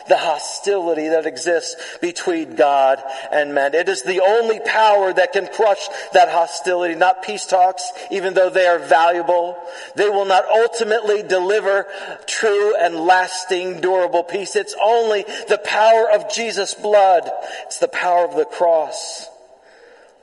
the 0.08 0.16
hostility 0.16 1.08
that 1.08 1.26
exists 1.26 1.98
between 2.00 2.54
God 2.54 3.02
and 3.32 3.52
man. 3.52 3.74
It 3.74 3.88
is 3.88 4.02
the 4.02 4.20
only 4.20 4.60
power 4.60 5.12
that 5.12 5.32
can 5.32 5.48
crush 5.48 5.88
that 6.12 6.28
hostility, 6.28 6.94
not 6.94 7.24
peace 7.24 7.46
talks, 7.46 7.90
even 8.12 8.34
though 8.34 8.50
they 8.50 8.66
are 8.66 8.78
valuable. 8.78 9.56
They 9.96 10.08
will 10.08 10.24
not 10.24 10.44
ultimately 10.48 11.24
deliver 11.24 11.86
true 12.26 12.76
and 12.76 12.94
lasting, 12.94 13.80
durable 13.80 14.22
peace. 14.22 14.54
It's 14.54 14.76
only 14.80 15.24
the 15.48 15.60
power 15.64 16.10
of 16.10 16.32
Jesus' 16.32 16.74
blood. 16.74 17.28
It's 17.64 17.78
the 17.78 17.88
power 17.88 18.24
of 18.24 18.36
the 18.36 18.44
cross. 18.44 19.28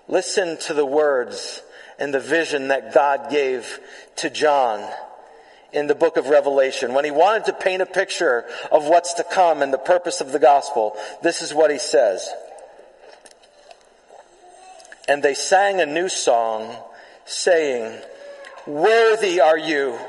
Listen 0.10 0.58
to 0.58 0.74
the 0.74 0.86
words 0.86 1.62
and 2.00 2.12
the 2.12 2.20
vision 2.20 2.70
that 2.70 2.96
God 2.96 3.30
gave 3.30 3.80
to 4.16 4.32
John 4.32 4.84
in 5.72 5.86
the 5.86 5.94
book 5.94 6.18
of 6.18 6.30
Revelation. 6.30 6.96
When 6.96 7.06
he 7.06 7.12
wanted 7.12 7.46
to 7.46 7.54
paint 7.54 7.84
a 7.84 7.86
picture 7.86 8.46
of 8.72 8.86
what's 8.86 9.13
to 9.13 9.24
come 9.24 9.62
and 9.62 9.72
the 9.72 9.78
purpose 9.78 10.20
of 10.20 10.32
the 10.32 10.39
gospel, 10.39 10.98
this 11.22 11.44
is 11.44 11.54
what 11.54 11.70
he 11.70 11.78
says. 11.78 12.28
And 15.08 15.22
they 15.22 15.36
sang 15.36 15.80
a 15.80 15.86
new 15.86 16.10
song 16.10 16.75
saying, 17.25 18.01
Worthy 18.66 19.39
are 19.39 19.60
you 19.60 20.00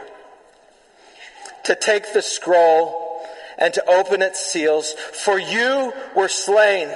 to 1.64 1.74
take 1.74 2.14
the 2.14 2.22
scroll 2.22 3.22
and 3.58 3.74
to 3.74 3.84
open 3.86 4.22
its 4.22 4.40
seals, 4.40 4.94
for 4.94 5.38
you 5.38 5.92
were 6.16 6.28
slain 6.28 6.88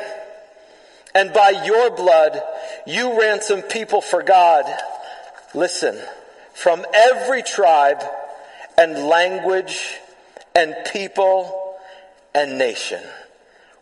and 1.15 1.33
by 1.33 1.51
your 1.65 1.91
blood, 1.91 2.43
you 2.87 3.21
ransom 3.21 3.63
people 3.63 4.01
for 4.01 4.23
God. 4.23 4.65
Listen, 5.55 5.97
from 6.53 6.85
every 6.93 7.43
tribe 7.43 8.03
and 8.77 9.07
language 9.07 9.99
and 10.55 10.75
people 10.93 11.77
and 12.35 12.59
nation. 12.59 13.03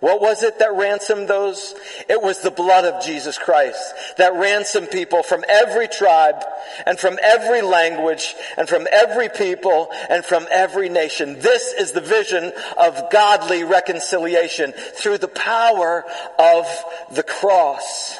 What 0.02 0.20
was 0.20 0.42
it 0.42 0.58
that 0.58 0.74
ransomed 0.74 1.28
those? 1.28 1.76
It 2.08 2.20
was 2.20 2.40
the 2.40 2.50
blood 2.50 2.84
of 2.84 3.04
Jesus 3.04 3.38
Christ 3.38 3.94
that 4.16 4.34
ransomed 4.34 4.90
people 4.90 5.22
from 5.22 5.44
every 5.48 5.86
tribe 5.86 6.44
and 6.84 6.98
from 6.98 7.20
every 7.22 7.62
language 7.62 8.34
and 8.58 8.68
from 8.68 8.88
every 8.90 9.28
people 9.28 9.92
and 10.10 10.24
from 10.24 10.48
every 10.50 10.88
nation. 10.88 11.38
This 11.38 11.72
is 11.72 11.92
the 11.92 12.00
vision 12.00 12.52
of 12.76 13.12
godly 13.12 13.62
reconciliation 13.62 14.72
through 14.72 15.18
the 15.18 15.28
power 15.28 16.04
of 16.36 16.66
the 17.12 17.22
cross. 17.22 18.18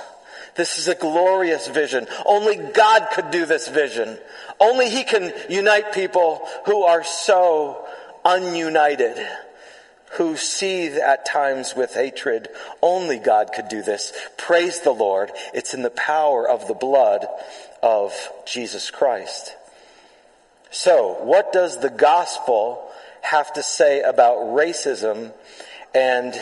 This 0.55 0.79
is 0.79 0.87
a 0.87 0.95
glorious 0.95 1.67
vision. 1.67 2.07
Only 2.25 2.59
God 2.59 3.09
could 3.13 3.33
do 3.33 3.45
this 3.45 3.67
vision. 3.67 4.19
Only 4.61 4.89
He 4.89 5.03
can 5.03 5.33
unite 5.51 5.93
people 5.93 6.47
who 6.65 6.85
are 6.85 7.03
so 7.03 7.85
ununited 8.25 9.19
who 10.15 10.37
seethe 10.37 10.97
at 10.97 11.25
times 11.25 11.75
with 11.75 11.95
hatred. 11.95 12.49
Only 12.83 13.19
God 13.19 13.51
could 13.55 13.69
do 13.69 13.83
this. 13.83 14.13
Praise 14.37 14.81
the 14.81 14.93
Lord. 14.93 15.31
It's 15.55 15.75
in 15.75 15.83
the 15.83 15.91
power 15.91 16.49
of 16.49 16.69
the 16.69 16.75
blood 16.75 17.27
of 17.83 18.15
Jesus 18.47 18.91
Christ. 18.91 19.55
So, 20.71 21.19
what 21.23 21.53
does 21.53 21.81
the 21.81 21.91
gospel 21.91 22.89
have 23.23 23.53
to 23.55 23.63
say 23.63 24.01
about 24.01 24.39
racism 24.39 25.33
and 25.95 26.35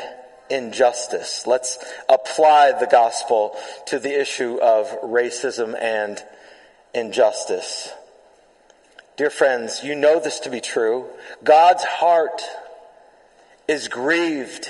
injustice? 0.48 1.46
Let's 1.46 1.78
apply 2.08 2.72
the 2.72 2.86
gospel 2.86 3.56
to 3.86 3.98
the 3.98 4.20
issue 4.20 4.58
of 4.60 4.88
racism 5.02 5.80
and 5.80 6.22
injustice. 6.94 7.92
Dear 9.16 9.30
friends, 9.30 9.84
you 9.84 9.94
know 9.94 10.18
this 10.18 10.40
to 10.40 10.50
be 10.50 10.60
true. 10.60 11.06
God's 11.44 11.84
heart 11.84 12.42
is 13.70 13.86
grieved 13.86 14.68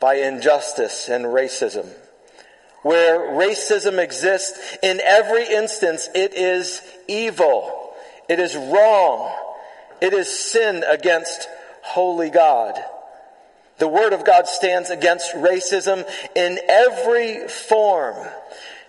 by 0.00 0.14
injustice 0.14 1.10
and 1.10 1.26
racism. 1.26 1.86
Where 2.80 3.18
racism 3.32 4.02
exists, 4.02 4.78
in 4.82 4.98
every 5.02 5.46
instance, 5.46 6.08
it 6.14 6.32
is 6.32 6.80
evil. 7.06 7.92
It 8.30 8.40
is 8.40 8.56
wrong. 8.56 9.30
It 10.00 10.14
is 10.14 10.32
sin 10.32 10.82
against 10.88 11.46
holy 11.82 12.30
God. 12.30 12.82
The 13.76 13.88
Word 13.88 14.14
of 14.14 14.24
God 14.24 14.48
stands 14.48 14.88
against 14.88 15.34
racism 15.34 16.08
in 16.34 16.60
every 16.66 17.46
form. 17.46 18.16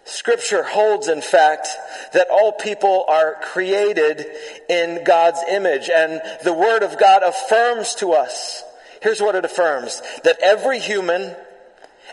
Scripture 0.06 0.64
holds, 0.64 1.10
in 1.10 1.22
fact, 1.22 1.68
that 2.14 2.30
all 2.30 2.54
people 2.54 3.04
are 3.10 3.36
created 3.42 4.26
in 4.70 5.04
God's 5.04 5.42
image, 5.50 5.90
and 5.90 6.22
the 6.46 6.54
Word 6.54 6.84
of 6.84 6.98
God 6.98 7.22
affirms 7.22 7.96
to 7.96 8.14
us 8.14 8.64
Here's 9.04 9.22
what 9.22 9.36
it 9.36 9.44
affirms. 9.44 10.02
That 10.24 10.40
every 10.42 10.80
human, 10.80 11.36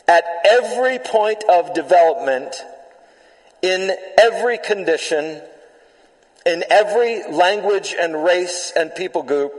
at 0.08 0.24
every 0.44 0.98
point 0.98 1.44
of 1.48 1.72
development, 1.72 2.56
in 3.62 3.96
every 4.18 4.58
condition, 4.58 5.40
in 6.44 6.64
every 6.68 7.30
language 7.30 7.94
and 7.96 8.24
race 8.24 8.72
and 8.74 8.92
people 8.92 9.22
group, 9.22 9.52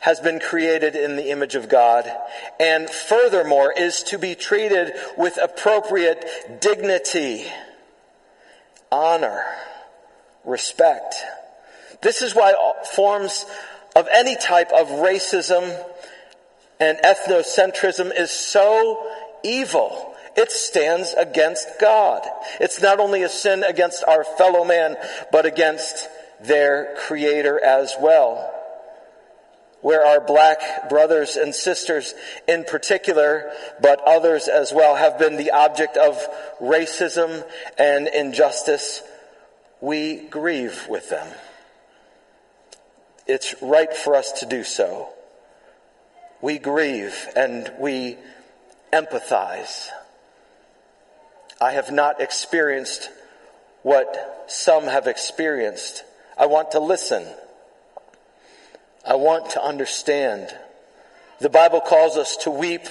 has 0.00 0.18
been 0.20 0.40
created 0.40 0.96
in 0.96 1.16
the 1.16 1.30
image 1.30 1.54
of 1.54 1.68
God, 1.68 2.10
and 2.58 2.88
furthermore 2.88 3.74
is 3.76 4.02
to 4.04 4.18
be 4.18 4.34
treated 4.34 4.94
with 5.18 5.36
appropriate 5.36 6.24
dignity, 6.62 7.44
honor, 8.90 9.44
respect. 10.44 11.16
This 12.00 12.22
is 12.22 12.34
why 12.34 12.54
forms 12.94 13.44
of 13.96 14.06
any 14.12 14.36
type 14.36 14.70
of 14.72 14.88
racism 14.88 15.74
and 16.78 16.98
ethnocentrism 16.98 18.12
is 18.16 18.30
so 18.30 19.06
evil. 19.42 20.14
It 20.36 20.52
stands 20.52 21.14
against 21.14 21.80
God. 21.80 22.26
It's 22.60 22.82
not 22.82 23.00
only 23.00 23.22
a 23.22 23.28
sin 23.28 23.64
against 23.64 24.04
our 24.04 24.22
fellow 24.22 24.64
man, 24.64 24.96
but 25.32 25.46
against 25.46 26.08
their 26.42 26.94
creator 27.06 27.58
as 27.62 27.94
well. 27.98 28.52
Where 29.80 30.04
our 30.04 30.20
black 30.20 30.90
brothers 30.90 31.36
and 31.36 31.54
sisters 31.54 32.14
in 32.46 32.64
particular, 32.64 33.50
but 33.80 34.00
others 34.02 34.48
as 34.48 34.72
well, 34.72 34.96
have 34.96 35.18
been 35.18 35.36
the 35.36 35.52
object 35.52 35.96
of 35.96 36.18
racism 36.60 37.44
and 37.78 38.08
injustice, 38.08 39.02
we 39.80 40.16
grieve 40.16 40.86
with 40.88 41.08
them. 41.08 41.28
It's 43.26 43.54
right 43.62 43.94
for 43.94 44.14
us 44.14 44.32
to 44.40 44.46
do 44.46 44.64
so 44.64 45.15
we 46.40 46.58
grieve 46.58 47.28
and 47.34 47.70
we 47.78 48.16
empathize. 48.92 49.88
I 51.60 51.72
have 51.72 51.90
not 51.90 52.20
experienced 52.20 53.10
what 53.82 54.44
some 54.48 54.84
have 54.84 55.06
experienced. 55.06 56.04
I 56.36 56.46
want 56.46 56.72
to 56.72 56.80
listen. 56.80 57.24
I 59.06 59.14
want 59.14 59.50
to 59.50 59.62
understand. 59.62 60.54
The 61.40 61.48
Bible 61.48 61.80
calls 61.80 62.16
us 62.16 62.36
to 62.38 62.50
weep 62.50 62.86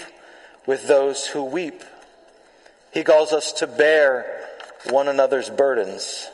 with 0.65 0.87
those 0.87 1.27
who 1.27 1.43
weep. 1.43 1.83
He 2.91 3.03
calls 3.03 3.33
us 3.33 3.53
to 3.53 3.67
bear 3.67 4.41
one 4.89 5.07
another's 5.07 5.49
burdens. 5.49 6.27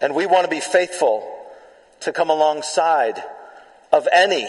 And 0.00 0.14
we 0.14 0.26
want 0.26 0.44
to 0.44 0.50
be 0.50 0.60
faithful 0.60 1.28
to 2.00 2.12
come 2.12 2.30
alongside 2.30 3.22
of 3.92 4.08
any 4.12 4.48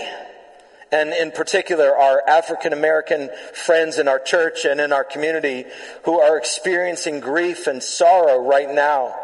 and 0.94 1.12
in 1.12 1.32
particular 1.32 1.98
our 1.98 2.22
African 2.28 2.72
American 2.72 3.30
friends 3.54 3.98
in 3.98 4.08
our 4.08 4.20
church 4.20 4.64
and 4.64 4.80
in 4.80 4.94
our 4.94 5.04
community 5.04 5.66
who 6.04 6.20
are 6.20 6.38
experiencing 6.38 7.20
grief 7.20 7.66
and 7.66 7.82
sorrow 7.82 8.38
right 8.38 8.72
now 8.72 9.16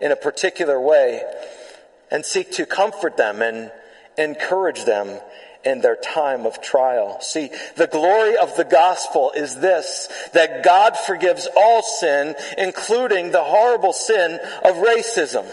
in 0.00 0.10
a 0.10 0.16
particular 0.16 0.80
way 0.80 1.22
and 2.10 2.24
seek 2.24 2.50
to 2.52 2.64
comfort 2.64 3.18
them 3.18 3.42
and 3.42 3.70
encourage 4.16 4.84
them 4.84 5.20
in 5.64 5.82
their 5.82 5.96
time 5.96 6.46
of 6.46 6.62
trial. 6.62 7.20
See, 7.20 7.50
the 7.76 7.88
glory 7.88 8.38
of 8.38 8.56
the 8.56 8.64
gospel 8.64 9.32
is 9.36 9.56
this, 9.56 10.08
that 10.32 10.64
God 10.64 10.96
forgives 10.96 11.46
all 11.54 11.82
sin, 11.82 12.36
including 12.56 13.32
the 13.32 13.42
horrible 13.42 13.92
sin 13.92 14.40
of 14.64 14.76
racism 14.76 15.44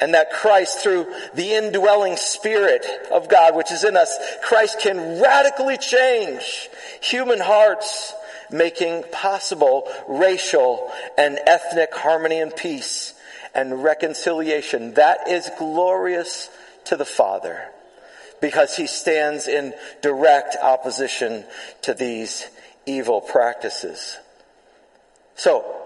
and 0.00 0.14
that 0.14 0.32
Christ, 0.32 0.78
through 0.78 1.06
the 1.34 1.52
indwelling 1.52 2.16
Spirit 2.16 2.86
of 3.12 3.28
God, 3.28 3.54
which 3.54 3.70
is 3.70 3.84
in 3.84 3.96
us, 3.96 4.16
Christ 4.42 4.80
can 4.80 5.20
radically 5.20 5.76
change 5.76 6.70
human 7.00 7.40
hearts 7.40 8.14
making 8.50 9.04
possible 9.12 9.88
racial 10.08 10.90
and 11.16 11.38
ethnic 11.46 11.94
harmony 11.94 12.40
and 12.40 12.54
peace 12.54 13.14
and 13.54 13.84
reconciliation. 13.84 14.94
That 14.94 15.28
is 15.28 15.50
glorious 15.58 16.50
to 16.86 16.96
the 16.96 17.04
Father 17.04 17.68
because 18.40 18.76
he 18.76 18.86
stands 18.86 19.46
in 19.46 19.74
direct 20.02 20.56
opposition 20.60 21.44
to 21.82 21.94
these 21.94 22.48
evil 22.86 23.20
practices. 23.20 24.16
So, 25.36 25.79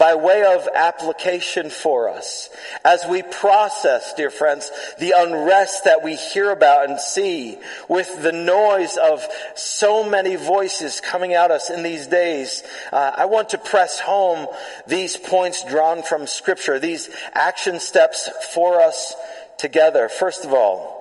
by 0.00 0.14
way 0.14 0.42
of 0.42 0.66
application 0.74 1.68
for 1.68 2.08
us, 2.08 2.48
as 2.86 3.04
we 3.06 3.20
process, 3.20 4.14
dear 4.14 4.30
friends, 4.30 4.72
the 4.98 5.12
unrest 5.14 5.84
that 5.84 6.02
we 6.02 6.16
hear 6.16 6.50
about 6.50 6.88
and 6.88 6.98
see 6.98 7.58
with 7.86 8.22
the 8.22 8.32
noise 8.32 8.96
of 8.96 9.22
so 9.54 10.02
many 10.02 10.36
voices 10.36 11.02
coming 11.02 11.34
at 11.34 11.50
us 11.50 11.68
in 11.68 11.82
these 11.82 12.06
days, 12.06 12.62
uh, 12.92 13.12
I 13.14 13.26
want 13.26 13.50
to 13.50 13.58
press 13.58 14.00
home 14.00 14.48
these 14.86 15.18
points 15.18 15.66
drawn 15.68 16.02
from 16.02 16.26
scripture, 16.26 16.78
these 16.78 17.10
action 17.34 17.78
steps 17.78 18.30
for 18.54 18.80
us 18.80 19.14
together. 19.58 20.08
First 20.08 20.46
of 20.46 20.54
all, 20.54 20.96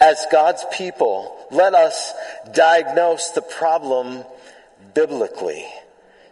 as 0.00 0.24
God's 0.32 0.64
people, 0.72 1.36
let 1.50 1.74
us 1.74 2.14
diagnose 2.54 3.28
the 3.32 3.42
problem 3.42 4.24
biblically. 4.94 5.66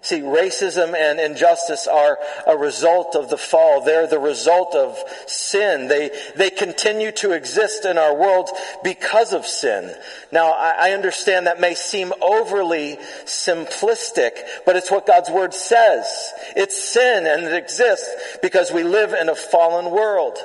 See, 0.06 0.20
racism 0.20 0.94
and 0.94 1.18
injustice 1.18 1.88
are 1.88 2.16
a 2.46 2.56
result 2.56 3.16
of 3.16 3.28
the 3.28 3.36
fall. 3.36 3.80
They're 3.80 4.06
the 4.06 4.20
result 4.20 4.76
of 4.76 4.96
sin. 5.26 5.88
They, 5.88 6.12
they 6.36 6.48
continue 6.48 7.10
to 7.10 7.32
exist 7.32 7.84
in 7.84 7.98
our 7.98 8.14
world 8.14 8.48
because 8.84 9.32
of 9.32 9.44
sin. 9.44 9.92
Now, 10.30 10.52
I 10.52 10.92
understand 10.92 11.48
that 11.48 11.60
may 11.60 11.74
seem 11.74 12.12
overly 12.22 12.98
simplistic, 13.24 14.38
but 14.64 14.76
it's 14.76 14.92
what 14.92 15.08
God's 15.08 15.28
Word 15.28 15.52
says. 15.52 16.06
It's 16.54 16.80
sin 16.80 17.26
and 17.26 17.42
it 17.42 17.54
exists 17.54 18.38
because 18.40 18.70
we 18.70 18.84
live 18.84 19.12
in 19.12 19.28
a 19.28 19.34
fallen 19.34 19.90
world. 19.90 20.38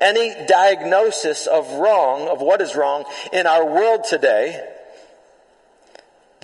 Any 0.00 0.34
diagnosis 0.46 1.46
of 1.46 1.70
wrong, 1.74 2.28
of 2.28 2.40
what 2.40 2.62
is 2.62 2.74
wrong 2.74 3.04
in 3.34 3.46
our 3.46 3.66
world 3.66 4.04
today, 4.08 4.66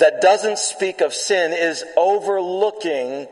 that 0.00 0.20
doesn't 0.20 0.58
speak 0.58 1.00
of 1.00 1.14
sin 1.14 1.52
is 1.52 1.84
overlooking 1.96 3.28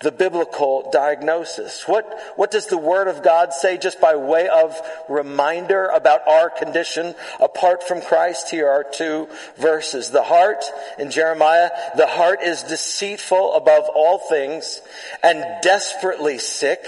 the 0.00 0.10
biblical 0.10 0.88
diagnosis. 0.90 1.86
What, 1.86 2.18
what 2.36 2.50
does 2.50 2.66
the 2.66 2.78
Word 2.78 3.06
of 3.08 3.22
God 3.22 3.52
say 3.52 3.76
just 3.76 4.00
by 4.00 4.16
way 4.16 4.48
of 4.48 4.80
reminder 5.10 5.86
about 5.86 6.26
our 6.26 6.48
condition 6.48 7.14
apart 7.38 7.86
from 7.86 8.00
Christ? 8.00 8.50
Here 8.50 8.68
are 8.68 8.84
two 8.84 9.28
verses. 9.58 10.10
The 10.10 10.22
heart, 10.22 10.64
in 10.98 11.10
Jeremiah, 11.10 11.70
the 11.96 12.06
heart 12.06 12.40
is 12.42 12.62
deceitful 12.62 13.54
above 13.54 13.84
all 13.94 14.18
things 14.18 14.80
and 15.22 15.44
desperately 15.62 16.38
sick. 16.38 16.82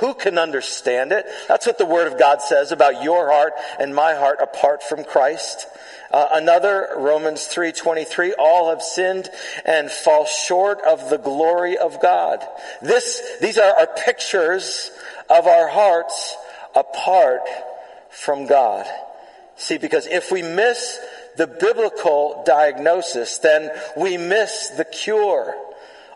Who 0.00 0.14
can 0.14 0.36
understand 0.36 1.12
it? 1.12 1.26
That's 1.46 1.66
what 1.66 1.78
the 1.78 1.86
Word 1.86 2.12
of 2.12 2.18
God 2.18 2.42
says 2.42 2.72
about 2.72 3.04
your 3.04 3.30
heart 3.30 3.52
and 3.78 3.94
my 3.94 4.14
heart 4.14 4.38
apart 4.42 4.82
from 4.82 5.04
Christ. 5.04 5.66
Uh, 6.10 6.26
another, 6.32 6.88
Romans 6.96 7.46
3.23, 7.48 8.32
all 8.38 8.70
have 8.70 8.82
sinned 8.82 9.28
and 9.64 9.90
fall 9.90 10.24
short 10.24 10.80
of 10.82 11.10
the 11.10 11.18
glory 11.18 11.76
of 11.76 12.00
God. 12.00 12.42
This, 12.80 13.22
these 13.40 13.58
are 13.58 13.78
our 13.78 13.86
pictures 13.86 14.90
of 15.28 15.46
our 15.46 15.68
hearts 15.68 16.36
apart 16.74 17.42
from 18.10 18.46
God. 18.46 18.86
See, 19.56 19.76
because 19.76 20.06
if 20.06 20.32
we 20.32 20.40
miss 20.40 20.98
the 21.36 21.46
biblical 21.46 22.42
diagnosis, 22.46 23.38
then 23.38 23.70
we 23.96 24.16
miss 24.16 24.68
the 24.68 24.84
cure. 24.84 25.54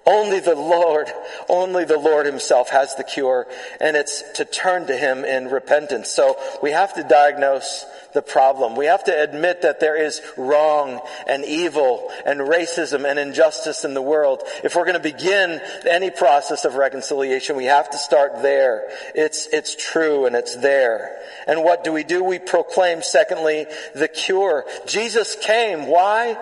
Only 0.04 0.40
the 0.40 0.56
Lord, 0.56 1.08
only 1.48 1.84
the 1.84 1.98
Lord 1.98 2.26
himself 2.26 2.70
has 2.70 2.96
the 2.96 3.04
cure, 3.04 3.46
and 3.80 3.96
it's 3.96 4.22
to 4.32 4.44
turn 4.44 4.86
to 4.86 4.96
him 4.96 5.24
in 5.24 5.48
repentance. 5.48 6.10
So 6.10 6.36
we 6.60 6.72
have 6.72 6.94
to 6.94 7.04
diagnose 7.04 7.86
the 8.12 8.22
problem. 8.22 8.76
We 8.76 8.86
have 8.86 9.04
to 9.04 9.22
admit 9.22 9.62
that 9.62 9.80
there 9.80 9.96
is 9.96 10.20
wrong 10.36 11.00
and 11.26 11.44
evil 11.44 12.10
and 12.26 12.40
racism 12.40 13.08
and 13.08 13.18
injustice 13.18 13.84
in 13.84 13.94
the 13.94 14.02
world. 14.02 14.42
If 14.64 14.74
we're 14.74 14.84
going 14.84 15.00
to 15.00 15.00
begin 15.00 15.60
any 15.88 16.10
process 16.10 16.64
of 16.64 16.74
reconciliation, 16.74 17.56
we 17.56 17.66
have 17.66 17.88
to 17.90 17.98
start 17.98 18.42
there. 18.42 18.88
It's, 19.14 19.46
it's 19.52 19.74
true 19.76 20.26
and 20.26 20.36
it's 20.36 20.56
there. 20.56 21.16
And 21.46 21.62
what 21.62 21.84
do 21.84 21.92
we 21.92 22.04
do? 22.04 22.22
We 22.22 22.38
proclaim, 22.38 23.02
secondly, 23.02 23.66
the 23.94 24.08
cure. 24.08 24.64
Jesus 24.86 25.36
came. 25.36 25.86
Why? 25.86 26.36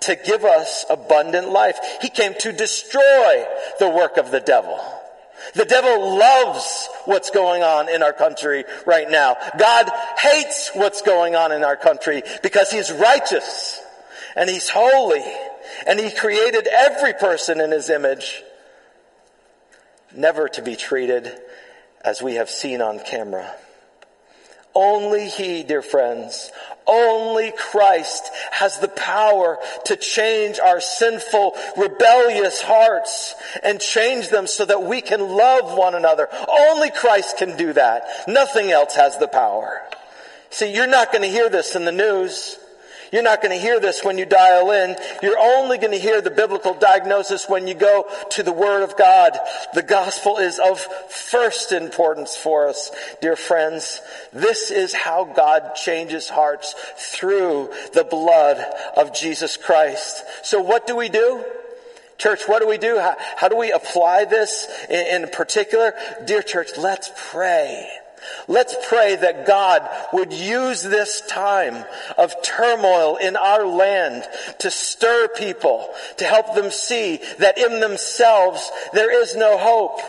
To 0.00 0.16
give 0.16 0.44
us 0.44 0.84
abundant 0.88 1.50
life. 1.50 1.78
He 2.00 2.08
came 2.08 2.34
to 2.40 2.52
destroy 2.52 3.44
the 3.78 3.88
work 3.88 4.18
of 4.18 4.30
the 4.30 4.40
devil. 4.40 4.78
The 5.54 5.64
devil 5.64 6.18
loves 6.18 6.88
what's 7.04 7.30
going 7.30 7.62
on 7.62 7.88
in 7.88 8.02
our 8.02 8.12
country 8.12 8.64
right 8.86 9.10
now. 9.10 9.36
God 9.58 9.90
hates 10.18 10.70
what's 10.74 11.02
going 11.02 11.34
on 11.34 11.52
in 11.52 11.64
our 11.64 11.76
country 11.76 12.22
because 12.42 12.70
he's 12.70 12.92
righteous 12.92 13.80
and 14.34 14.50
he's 14.50 14.68
holy 14.68 15.24
and 15.86 15.98
he 15.98 16.10
created 16.10 16.66
every 16.66 17.12
person 17.14 17.60
in 17.60 17.70
his 17.70 17.90
image 17.90 18.42
never 20.14 20.48
to 20.48 20.62
be 20.62 20.76
treated 20.76 21.30
as 22.04 22.22
we 22.22 22.34
have 22.34 22.50
seen 22.50 22.80
on 22.80 22.98
camera. 23.00 23.54
Only 24.76 25.30
He, 25.30 25.62
dear 25.62 25.80
friends, 25.80 26.52
only 26.86 27.50
Christ 27.50 28.30
has 28.52 28.78
the 28.78 28.88
power 28.88 29.58
to 29.86 29.96
change 29.96 30.60
our 30.60 30.80
sinful, 30.80 31.56
rebellious 31.76 32.60
hearts 32.60 33.34
and 33.62 33.80
change 33.80 34.28
them 34.28 34.46
so 34.46 34.64
that 34.64 34.82
we 34.82 35.00
can 35.00 35.20
love 35.20 35.76
one 35.76 35.94
another. 35.94 36.28
Only 36.46 36.90
Christ 36.90 37.38
can 37.38 37.56
do 37.56 37.72
that. 37.72 38.04
Nothing 38.28 38.70
else 38.70 38.94
has 38.94 39.18
the 39.18 39.28
power. 39.28 39.82
See, 40.50 40.72
you're 40.72 40.86
not 40.86 41.10
going 41.10 41.22
to 41.22 41.28
hear 41.28 41.48
this 41.48 41.74
in 41.74 41.84
the 41.84 41.92
news. 41.92 42.56
You're 43.12 43.22
not 43.22 43.42
going 43.42 43.56
to 43.56 43.60
hear 43.60 43.80
this 43.80 44.04
when 44.04 44.18
you 44.18 44.26
dial 44.26 44.70
in. 44.70 44.96
You're 45.22 45.38
only 45.38 45.78
going 45.78 45.92
to 45.92 45.98
hear 45.98 46.20
the 46.20 46.30
biblical 46.30 46.74
diagnosis 46.74 47.48
when 47.48 47.66
you 47.66 47.74
go 47.74 48.06
to 48.30 48.42
the 48.42 48.52
Word 48.52 48.82
of 48.82 48.96
God. 48.96 49.38
The 49.74 49.82
gospel 49.82 50.38
is 50.38 50.58
of 50.58 50.80
first 51.10 51.72
importance 51.72 52.36
for 52.36 52.68
us, 52.68 52.90
dear 53.20 53.36
friends. 53.36 54.00
This 54.32 54.70
is 54.70 54.92
how 54.92 55.24
God 55.24 55.74
changes 55.74 56.28
hearts 56.28 56.74
through 56.96 57.70
the 57.94 58.04
blood 58.04 58.58
of 58.96 59.14
Jesus 59.14 59.56
Christ. 59.56 60.24
So 60.42 60.60
what 60.60 60.86
do 60.86 60.96
we 60.96 61.08
do? 61.08 61.44
Church, 62.18 62.44
what 62.46 62.62
do 62.62 62.68
we 62.68 62.78
do? 62.78 62.98
How, 62.98 63.14
how 63.36 63.48
do 63.48 63.56
we 63.56 63.72
apply 63.72 64.24
this 64.24 64.66
in, 64.88 65.22
in 65.24 65.28
particular? 65.28 65.92
Dear 66.24 66.42
church, 66.42 66.70
let's 66.78 67.10
pray. 67.30 67.88
Let's 68.48 68.74
pray 68.88 69.16
that 69.16 69.46
God 69.46 69.88
would 70.12 70.32
use 70.32 70.82
this 70.82 71.20
time 71.22 71.84
of 72.16 72.34
turmoil 72.42 73.16
in 73.16 73.36
our 73.36 73.66
land 73.66 74.24
to 74.60 74.70
stir 74.70 75.28
people, 75.28 75.88
to 76.18 76.24
help 76.24 76.54
them 76.54 76.70
see 76.70 77.20
that 77.38 77.58
in 77.58 77.80
themselves 77.80 78.70
there 78.92 79.22
is 79.22 79.36
no 79.36 79.58
hope. 79.58 80.00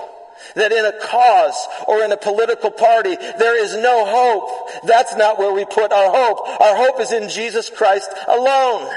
That 0.56 0.72
in 0.72 0.86
a 0.86 0.94
cause 1.06 1.68
or 1.88 2.04
in 2.04 2.12
a 2.12 2.18
political 2.18 2.72
party, 2.72 3.16
there 3.16 3.62
is 3.62 3.76
no 3.76 4.06
hope. 4.06 4.88
That's 4.88 5.16
not 5.16 5.40
where 5.40 5.54
we 5.54 5.66
put 5.66 5.92
our 5.92 6.12
hope. 6.12 6.62
Our 6.62 6.76
hope 6.76 7.02
is 7.02 7.12
in 7.12 7.30
Jesus 7.30 7.70
Christ 7.70 8.10
alone 8.28 8.90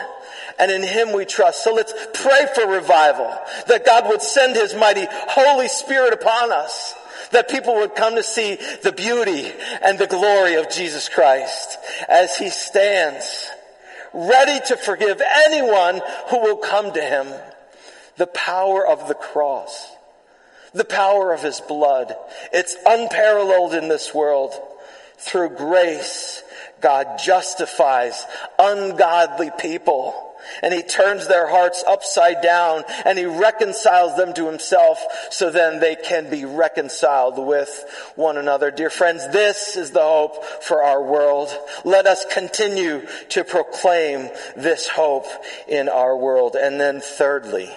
and 0.60 0.70
in 0.70 0.82
Him 0.82 1.12
we 1.12 1.24
trust. 1.24 1.64
So 1.64 1.74
let's 1.74 1.94
pray 2.12 2.46
for 2.54 2.70
revival, 2.70 3.34
that 3.66 3.86
God 3.86 4.08
would 4.08 4.22
send 4.22 4.54
His 4.54 4.74
mighty 4.74 5.06
Holy 5.10 5.68
Spirit 5.68 6.12
upon 6.12 6.52
us, 6.52 6.94
that 7.32 7.48
people 7.48 7.76
would 7.76 7.94
come 7.94 8.16
to 8.16 8.22
see 8.22 8.58
the 8.82 8.92
beauty 8.92 9.50
and 9.82 9.98
the 9.98 10.06
glory 10.06 10.54
of 10.54 10.70
Jesus 10.70 11.08
Christ 11.08 11.78
as 12.08 12.36
he 12.36 12.50
stands 12.50 13.48
ready 14.12 14.60
to 14.66 14.76
forgive 14.76 15.22
anyone 15.46 16.00
who 16.28 16.40
will 16.40 16.56
come 16.56 16.92
to 16.92 17.00
him. 17.00 17.28
The 18.16 18.26
power 18.26 18.86
of 18.86 19.08
the 19.08 19.14
cross, 19.14 19.88
the 20.74 20.84
power 20.84 21.32
of 21.32 21.42
his 21.42 21.60
blood. 21.60 22.14
It's 22.52 22.76
unparalleled 22.84 23.74
in 23.74 23.88
this 23.88 24.14
world. 24.14 24.52
Through 25.18 25.50
grace, 25.50 26.42
God 26.80 27.18
justifies 27.18 28.24
ungodly 28.58 29.50
people 29.58 30.29
and 30.62 30.72
he 30.72 30.82
turns 30.82 31.26
their 31.26 31.48
hearts 31.48 31.84
upside 31.86 32.42
down 32.42 32.84
and 33.04 33.18
he 33.18 33.24
reconciles 33.24 34.16
them 34.16 34.32
to 34.34 34.46
himself 34.46 34.98
so 35.30 35.50
then 35.50 35.80
they 35.80 35.96
can 35.96 36.30
be 36.30 36.44
reconciled 36.44 37.38
with 37.38 37.84
one 38.16 38.36
another. 38.36 38.70
Dear 38.70 38.90
friends, 38.90 39.26
this 39.32 39.76
is 39.76 39.90
the 39.90 40.00
hope 40.00 40.44
for 40.62 40.82
our 40.82 41.02
world. 41.02 41.48
Let 41.84 42.06
us 42.06 42.24
continue 42.32 43.06
to 43.30 43.44
proclaim 43.44 44.28
this 44.56 44.88
hope 44.88 45.26
in 45.68 45.88
our 45.88 46.16
world. 46.16 46.56
And 46.56 46.80
then 46.80 47.00
thirdly, 47.00 47.70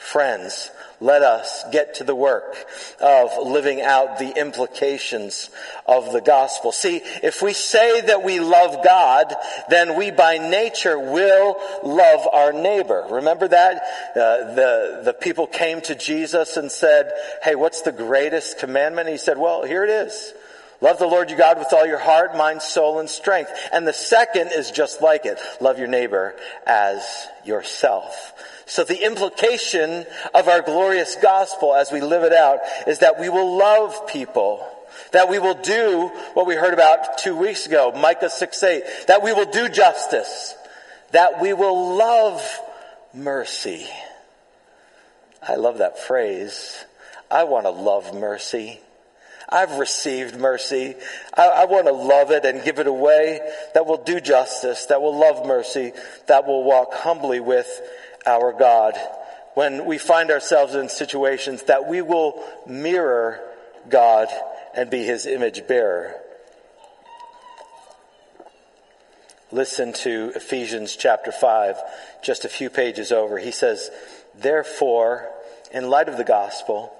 Friends, 0.00 0.70
let 0.98 1.22
us 1.22 1.62
get 1.70 1.96
to 1.96 2.04
the 2.04 2.14
work 2.14 2.56
of 3.00 3.46
living 3.46 3.82
out 3.82 4.18
the 4.18 4.32
implications 4.34 5.50
of 5.86 6.12
the 6.12 6.22
gospel. 6.22 6.72
See, 6.72 7.02
if 7.22 7.42
we 7.42 7.52
say 7.52 8.00
that 8.00 8.24
we 8.24 8.40
love 8.40 8.82
God, 8.82 9.32
then 9.68 9.98
we 9.98 10.10
by 10.10 10.38
nature 10.38 10.98
will 10.98 11.56
love 11.84 12.26
our 12.32 12.52
neighbor. 12.54 13.06
Remember 13.10 13.46
that? 13.46 13.82
Uh, 14.16 14.54
the, 14.54 15.02
the 15.04 15.12
people 15.12 15.46
came 15.46 15.82
to 15.82 15.94
Jesus 15.94 16.56
and 16.56 16.72
said, 16.72 17.12
hey, 17.42 17.54
what's 17.54 17.82
the 17.82 17.92
greatest 17.92 18.58
commandment? 18.58 19.08
he 19.10 19.18
said, 19.18 19.36
well, 19.36 19.64
here 19.64 19.84
it 19.84 19.90
is. 19.90 20.32
Love 20.80 20.98
the 20.98 21.06
Lord 21.06 21.28
your 21.28 21.38
God 21.38 21.58
with 21.58 21.72
all 21.72 21.86
your 21.86 21.98
heart, 21.98 22.36
mind, 22.36 22.62
soul, 22.62 23.00
and 23.00 23.08
strength. 23.08 23.50
And 23.72 23.86
the 23.86 23.92
second 23.92 24.48
is 24.48 24.70
just 24.70 25.02
like 25.02 25.26
it. 25.26 25.38
Love 25.60 25.78
your 25.78 25.88
neighbor 25.88 26.34
as 26.66 27.02
yourself. 27.44 28.32
So 28.64 28.84
the 28.84 29.04
implication 29.04 30.06
of 30.32 30.48
our 30.48 30.62
glorious 30.62 31.16
gospel 31.16 31.74
as 31.74 31.92
we 31.92 32.00
live 32.00 32.22
it 32.22 32.32
out 32.32 32.60
is 32.86 33.00
that 33.00 33.20
we 33.20 33.28
will 33.28 33.58
love 33.58 34.06
people. 34.06 34.66
That 35.12 35.28
we 35.28 35.38
will 35.38 35.54
do 35.54 36.08
what 36.34 36.46
we 36.46 36.54
heard 36.54 36.72
about 36.72 37.18
two 37.18 37.36
weeks 37.36 37.66
ago, 37.66 37.92
Micah 37.92 38.30
6 38.30 38.62
8. 38.62 38.82
That 39.08 39.22
we 39.22 39.32
will 39.32 39.50
do 39.50 39.68
justice. 39.68 40.54
That 41.10 41.42
we 41.42 41.52
will 41.52 41.96
love 41.96 42.42
mercy. 43.12 43.86
I 45.46 45.56
love 45.56 45.78
that 45.78 45.98
phrase. 45.98 46.84
I 47.30 47.44
want 47.44 47.66
to 47.66 47.70
love 47.70 48.14
mercy. 48.14 48.80
I've 49.50 49.78
received 49.78 50.36
mercy. 50.36 50.94
I, 51.34 51.46
I, 51.48 51.64
want 51.64 51.86
to 51.86 51.92
love 51.92 52.30
it 52.30 52.44
and 52.44 52.62
give 52.62 52.78
it 52.78 52.86
away 52.86 53.40
that 53.74 53.84
will 53.84 54.02
do 54.02 54.20
justice, 54.20 54.86
that 54.86 55.02
will 55.02 55.18
love 55.18 55.44
mercy, 55.44 55.92
that 56.28 56.46
will 56.46 56.62
walk 56.62 56.94
humbly 56.94 57.40
with 57.40 57.68
our 58.26 58.52
God. 58.52 58.94
When 59.54 59.86
we 59.86 59.98
find 59.98 60.30
ourselves 60.30 60.74
in 60.76 60.88
situations 60.88 61.64
that 61.64 61.88
we 61.88 62.00
will 62.00 62.40
mirror 62.66 63.40
God 63.88 64.28
and 64.74 64.88
be 64.88 65.02
his 65.02 65.26
image 65.26 65.66
bearer. 65.66 66.14
Listen 69.52 69.92
to 69.92 70.32
Ephesians 70.36 70.94
chapter 70.94 71.32
5, 71.32 71.76
just 72.22 72.44
a 72.44 72.48
few 72.48 72.70
pages 72.70 73.10
over. 73.10 73.36
He 73.36 73.50
says, 73.50 73.90
Therefore, 74.36 75.28
in 75.72 75.90
light 75.90 76.08
of 76.08 76.16
the 76.16 76.24
gospel, 76.24 76.94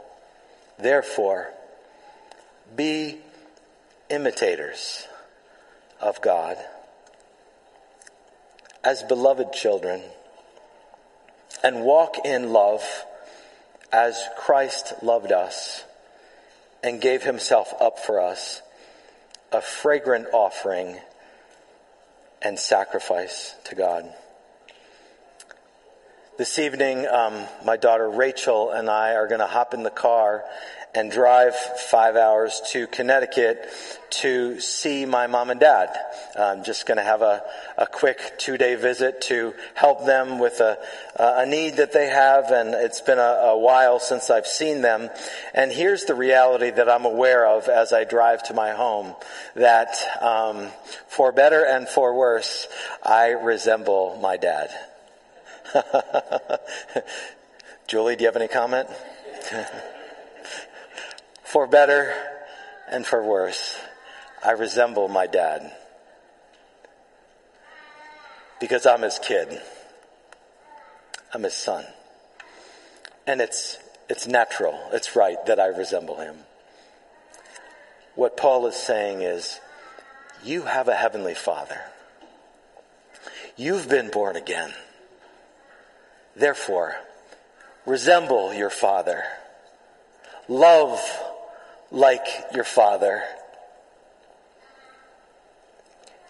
therefore, 0.76 1.52
be 2.76 3.18
imitators 4.09 5.06
of 6.00 6.20
God 6.20 6.56
as 8.83 9.02
beloved 9.02 9.52
children 9.52 10.02
and 11.62 11.83
walk 11.83 12.16
in 12.24 12.52
love 12.52 12.83
as 13.92 14.22
Christ 14.38 14.94
loved 15.02 15.33
us 15.33 15.85
and 16.83 17.00
gave 17.00 17.22
himself 17.22 17.74
up 17.80 17.98
for 17.98 18.20
us, 18.20 18.62
a 19.52 19.61
fragrant 19.61 20.28
offering 20.33 20.98
and 22.40 22.59
sacrifice 22.59 23.54
to 23.64 23.74
God. 23.74 24.11
This 26.38 26.59
evening, 26.59 27.06
um, 27.06 27.44
my 27.66 27.76
daughter 27.76 28.09
Rachel 28.09 28.70
and 28.70 28.88
I 28.88 29.14
are 29.14 29.26
going 29.26 29.40
to 29.40 29.46
hop 29.46 29.74
in 29.74 29.83
the 29.83 29.90
car 29.90 30.44
and 30.94 31.11
drive 31.11 31.55
five 31.55 32.16
hours 32.16 32.61
to 32.72 32.87
Connecticut 32.88 33.68
to 34.11 34.59
see 34.59 35.07
my 35.07 35.29
mom 35.29 35.50
and 35.50 35.61
dad. 35.61 35.96
I'm 36.37 36.64
just 36.64 36.85
going 36.85 36.98
to 36.98 37.05
have 37.05 37.22
a, 37.22 37.42
a 37.79 37.87
quick 37.87 38.18
two 38.38 38.59
day 38.59 38.74
visit 38.74 39.20
to 39.22 39.55
help 39.74 40.05
them 40.05 40.40
with 40.40 40.61
a, 40.61 40.79
a 41.16 41.46
need 41.46 41.76
that 41.76 41.92
they 41.92 42.09
have. 42.09 42.50
And 42.50 42.74
it's 42.74 43.00
been 43.00 43.18
a, 43.18 43.22
a 43.22 43.59
while 43.59 44.00
since 44.00 44.31
I've 44.31 44.48
seen 44.48 44.83
them. 44.83 45.11
And 45.55 45.70
here's 45.70 46.05
the 46.05 46.14
reality 46.14 46.70
that 46.70 46.88
I'm 46.88 47.05
aware 47.05 47.46
of 47.46 47.68
as 47.68 47.92
I 47.92 48.05
drive 48.05 48.42
to 48.44 48.55
my 48.55 48.72
home 48.72 49.14
that, 49.55 49.96
um, 50.20 50.68
for 51.07 51.31
better 51.31 51.64
and 51.64 51.88
for 51.88 52.14
worse, 52.16 52.66
I 53.03 53.29
resemble 53.29 54.18
my 54.20 54.37
dad. 54.37 54.70
Julie, 57.87 58.16
do 58.16 58.22
you 58.22 58.29
have 58.29 58.37
any 58.37 58.48
comment? 58.48 58.88
For 61.50 61.66
better 61.66 62.14
and 62.88 63.04
for 63.04 63.24
worse, 63.24 63.76
I 64.44 64.52
resemble 64.52 65.08
my 65.08 65.26
dad. 65.26 65.72
Because 68.60 68.86
I'm 68.86 69.02
his 69.02 69.18
kid. 69.18 69.60
I'm 71.34 71.42
his 71.42 71.54
son. 71.54 71.84
And 73.26 73.40
it's, 73.40 73.80
it's 74.08 74.28
natural, 74.28 74.78
it's 74.92 75.16
right 75.16 75.44
that 75.46 75.58
I 75.58 75.66
resemble 75.66 76.20
him. 76.20 76.36
What 78.14 78.36
Paul 78.36 78.68
is 78.68 78.76
saying 78.76 79.22
is, 79.22 79.58
you 80.44 80.62
have 80.62 80.86
a 80.86 80.94
heavenly 80.94 81.34
father. 81.34 81.80
You've 83.56 83.88
been 83.88 84.08
born 84.12 84.36
again. 84.36 84.72
Therefore, 86.36 86.94
resemble 87.86 88.54
your 88.54 88.70
father. 88.70 89.24
Love 90.46 91.00
like 91.90 92.26
your 92.55 92.64
Father. 92.64 93.22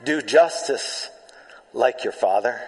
Do 0.04 0.22
justice 0.22 1.10
like 1.72 2.04
your 2.04 2.12
Father. 2.12 2.60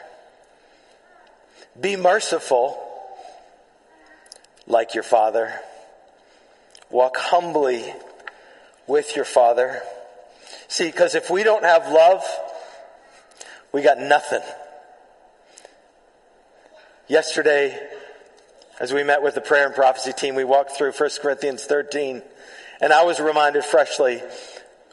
Be 1.81 1.97
merciful 1.97 2.79
like 4.67 4.95
your 4.95 5.03
Father. 5.03 5.53
Walk 6.91 7.17
humbly 7.17 7.93
with 8.87 9.17
your 9.17 9.25
Father. 9.25 9.81
See, 10.69 10.87
because 10.87 11.15
if 11.15 11.31
we 11.31 11.43
don't 11.43 11.65
have 11.65 11.91
love, 11.91 12.25
we 13.73 13.81
got 13.83 13.99
nothing. 13.99 14.43
Yesterday, 17.09 17.79
as 18.79 18.93
we 18.93 19.03
met 19.03 19.23
with 19.23 19.35
the 19.35 19.41
prayer 19.41 19.67
and 19.67 19.75
prophecy 19.75 20.13
team, 20.13 20.35
we 20.35 20.45
walked 20.45 20.73
through 20.73 20.93
1 20.93 21.11
Corinthians 21.23 21.65
13 21.65 22.23
and 22.83 22.93
I 22.93 23.05
was 23.05 23.21
reminded 23.21 23.65
freshly, 23.65 24.21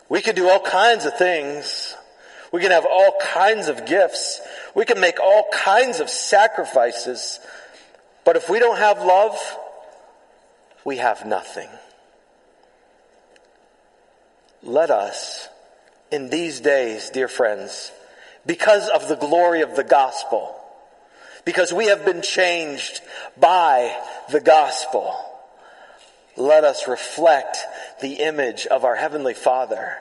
we 0.10 0.22
can 0.22 0.36
do 0.36 0.48
all 0.48 0.60
kinds 0.60 1.06
of 1.06 1.18
things. 1.18 1.96
We 2.52 2.62
can 2.62 2.72
have 2.72 2.86
all 2.86 3.14
kinds 3.22 3.68
of 3.68 3.88
gifts. 3.88 4.40
We 4.76 4.86
can 4.86 5.00
make 5.02 5.20
all 5.20 5.48
kinds 5.52 6.00
of 6.00 6.10
sacrifices. 6.10 7.40
But 8.26 8.36
if 8.36 8.48
we 8.48 8.60
don't 8.60 8.78
have 8.78 9.00
love, 9.04 9.38
we 10.86 10.98
have 10.98 11.26
nothing. 11.26 11.68
Let 14.62 14.92
us, 14.92 15.48
in 16.12 16.30
these 16.30 16.60
days, 16.60 17.10
dear 17.10 17.28
friends, 17.28 17.92
because 18.46 18.88
of 18.90 19.08
the 19.08 19.16
glory 19.16 19.62
of 19.62 19.76
the 19.76 19.84
gospel, 19.84 20.56
because 21.44 21.74
we 21.74 21.88
have 21.88 22.06
been 22.06 22.22
changed 22.22 23.02
by 23.40 23.96
the 24.32 24.42
gospel, 24.42 25.16
let 26.36 26.64
us 26.64 26.88
reflect 26.88 27.58
the 28.02 28.14
image 28.16 28.66
of 28.68 28.84
our 28.86 28.96
Heavenly 28.96 29.34
Father 29.34 29.98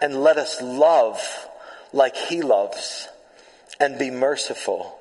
and 0.00 0.22
let 0.22 0.36
us 0.36 0.60
love 0.60 1.20
like 1.92 2.16
He 2.16 2.42
loves 2.42 3.08
and 3.80 3.98
be 3.98 4.10
merciful. 4.10 4.98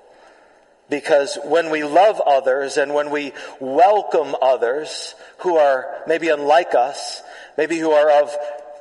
Because 0.90 1.38
when 1.46 1.70
we 1.70 1.84
love 1.84 2.22
others 2.26 2.78
and 2.78 2.94
when 2.94 3.10
we 3.10 3.34
welcome 3.60 4.36
others 4.42 5.16
who 5.40 5.58
are 5.58 6.04
maybe 6.08 6.30
unlike 6.30 6.76
us, 6.76 7.22
maybe 7.58 7.80
who 7.80 7.92
are 7.92 8.12
of 8.12 8.36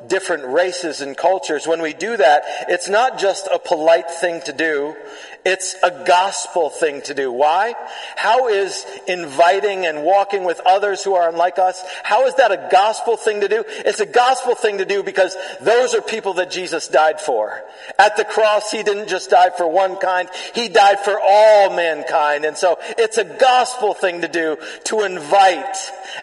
different 0.08 0.46
races 0.46 1.00
and 1.00 1.16
cultures, 1.16 1.66
when 1.66 1.82
we 1.82 1.92
do 1.92 2.16
that, 2.16 2.42
it's 2.68 2.88
not 2.88 3.18
just 3.18 3.48
a 3.52 3.58
polite 3.58 4.10
thing 4.10 4.40
to 4.42 4.52
do. 4.52 4.96
It's 5.44 5.74
a 5.82 6.04
gospel 6.06 6.70
thing 6.70 7.02
to 7.02 7.14
do. 7.14 7.32
Why? 7.32 7.74
How 8.14 8.46
is 8.46 8.86
inviting 9.08 9.86
and 9.86 10.04
walking 10.04 10.44
with 10.44 10.60
others 10.64 11.02
who 11.02 11.14
are 11.14 11.28
unlike 11.28 11.58
us, 11.58 11.82
how 12.04 12.26
is 12.26 12.34
that 12.36 12.52
a 12.52 12.68
gospel 12.70 13.16
thing 13.16 13.40
to 13.40 13.48
do? 13.48 13.64
It's 13.66 13.98
a 13.98 14.06
gospel 14.06 14.54
thing 14.54 14.78
to 14.78 14.84
do 14.84 15.02
because 15.02 15.36
those 15.60 15.94
are 15.94 16.00
people 16.00 16.34
that 16.34 16.52
Jesus 16.52 16.86
died 16.86 17.20
for. 17.20 17.60
At 17.98 18.16
the 18.16 18.24
cross, 18.24 18.70
He 18.70 18.84
didn't 18.84 19.08
just 19.08 19.30
die 19.30 19.50
for 19.50 19.66
one 19.66 19.96
kind, 19.96 20.28
He 20.54 20.68
died 20.68 21.00
for 21.00 21.18
all 21.20 21.74
mankind. 21.74 22.44
And 22.44 22.56
so 22.56 22.78
it's 22.96 23.18
a 23.18 23.24
gospel 23.24 23.94
thing 23.94 24.20
to 24.20 24.28
do 24.28 24.56
to 24.84 25.02
invite 25.02 25.76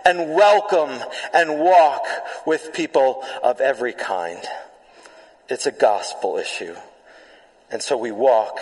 and 0.06 0.34
welcome 0.34 0.92
and 1.34 1.60
walk 1.60 2.06
with 2.46 2.72
people 2.74 3.24
of 3.44 3.60
every 3.70 3.94
kind. 3.94 4.42
It's 5.48 5.68
a 5.68 5.72
gospel 5.72 6.38
issue. 6.38 6.76
And 7.70 7.84
so 7.84 7.96
we 7.98 8.12
walk 8.12 8.58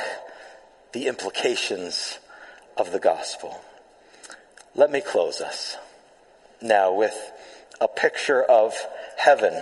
the 0.92 1.08
implications 1.08 2.20
of 2.76 2.92
the 2.92 3.00
gospel. 3.00 3.58
Let 4.76 4.92
me 4.92 5.00
close 5.00 5.40
us 5.40 5.78
now 6.62 6.94
with 6.94 7.16
a 7.80 7.88
picture 7.88 8.44
of 8.44 8.74
heaven. 9.16 9.54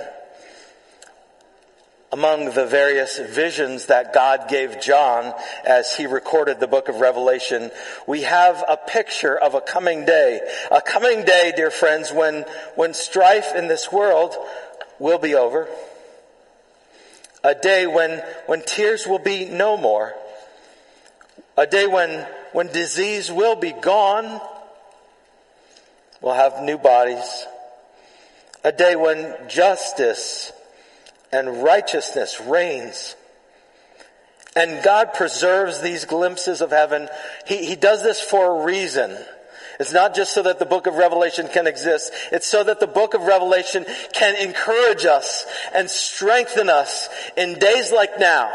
among 2.16 2.46
the 2.52 2.66
various 2.66 3.18
visions 3.18 3.88
that 3.88 4.14
God 4.14 4.48
gave 4.48 4.80
John 4.80 5.34
as 5.66 5.94
he 5.98 6.06
recorded 6.06 6.62
the 6.62 6.68
book 6.68 6.88
of 6.88 7.02
Revelation, 7.02 7.72
we 8.08 8.22
have 8.22 8.64
a 8.70 8.78
picture 8.78 9.38
of 9.38 9.54
a 9.54 9.60
coming 9.60 10.06
day. 10.06 10.40
A 10.72 10.82
coming 10.82 11.26
day, 11.26 11.52
dear 11.58 11.72
friends, 11.72 12.14
when, 12.14 12.46
when 12.76 12.94
strife 12.94 13.54
in 13.54 13.68
this 13.68 13.92
world 13.92 14.34
will 15.00 15.20
be 15.20 15.36
over. 15.36 15.68
A 17.44 17.54
day 17.54 17.86
when, 17.86 18.24
when 18.48 18.62
tears 18.64 19.06
will 19.06 19.20
be 19.20 19.46
no 19.46 19.78
more. 19.78 20.14
A 21.58 21.68
day 21.68 21.86
when, 21.88 22.26
when 22.54 22.68
disease 22.68 23.32
will 23.32 23.56
be 23.56 23.72
gone. 23.72 24.42
We'll 26.22 26.34
have 26.34 26.64
new 26.64 26.78
bodies. 26.78 27.46
A 28.64 28.72
day 28.72 28.96
when 28.96 29.36
justice 29.48 30.52
and 31.32 31.64
righteousness 31.64 32.42
reigns. 32.42 33.16
And 34.56 34.84
God 34.84 35.14
preserves 35.14 35.82
these 35.82 36.06
glimpses 36.06 36.62
of 36.62 36.72
heaven. 36.72 37.10
He, 37.46 37.66
he 37.66 37.76
does 37.76 38.02
this 38.02 38.22
for 38.22 38.62
a 38.62 38.66
reason. 38.66 39.18
It's 39.80 39.94
not 39.94 40.16
just 40.16 40.34
so 40.34 40.44
that 40.44 40.60
the 40.60 40.66
book 40.66 40.88
of 40.88 40.96
Revelation 40.96 41.48
can 41.48 41.68
exist. 41.68 42.12
It's 42.32 42.48
so 42.48 42.64
that 42.64 42.80
the 42.80 42.88
book 42.88 43.14
of 43.14 43.22
Revelation 43.22 43.86
can 44.14 44.36
encourage 44.36 45.06
us 45.06 45.46
and 45.74 45.90
strengthen 45.90 46.70
us 46.70 47.10
in 47.36 47.60
days 47.60 47.92
like 47.92 48.20
now, 48.20 48.52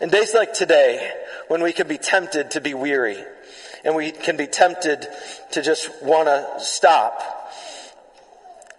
in 0.00 0.08
days 0.08 0.34
like 0.34 0.52
today, 0.52 1.12
when 1.48 1.62
we 1.62 1.72
can 1.72 1.88
be 1.88 1.98
tempted 1.98 2.52
to 2.52 2.60
be 2.60 2.74
weary 2.74 3.22
and 3.84 3.96
we 3.96 4.10
can 4.10 4.36
be 4.36 4.46
tempted 4.46 5.06
to 5.52 5.62
just 5.62 5.90
want 6.02 6.28
to 6.28 6.64
stop. 6.64 7.22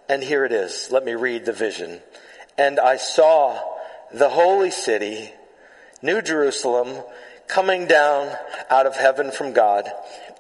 And 0.10 0.24
here 0.24 0.46
it 0.46 0.52
is. 0.52 0.90
Let 0.92 1.06
me 1.06 1.14
read 1.14 1.46
the 1.46 1.54
vision. 1.54 2.00
And 2.58 2.80
I 2.80 2.98
saw 2.98 3.60
the 4.14 4.30
holy 4.30 4.72
city, 4.72 5.32
New 6.02 6.22
Jerusalem, 6.22 7.04
coming 7.48 7.88
down 7.88 8.32
out 8.70 8.86
of 8.86 8.96
heaven 8.96 9.32
from 9.32 9.54
God, 9.54 9.90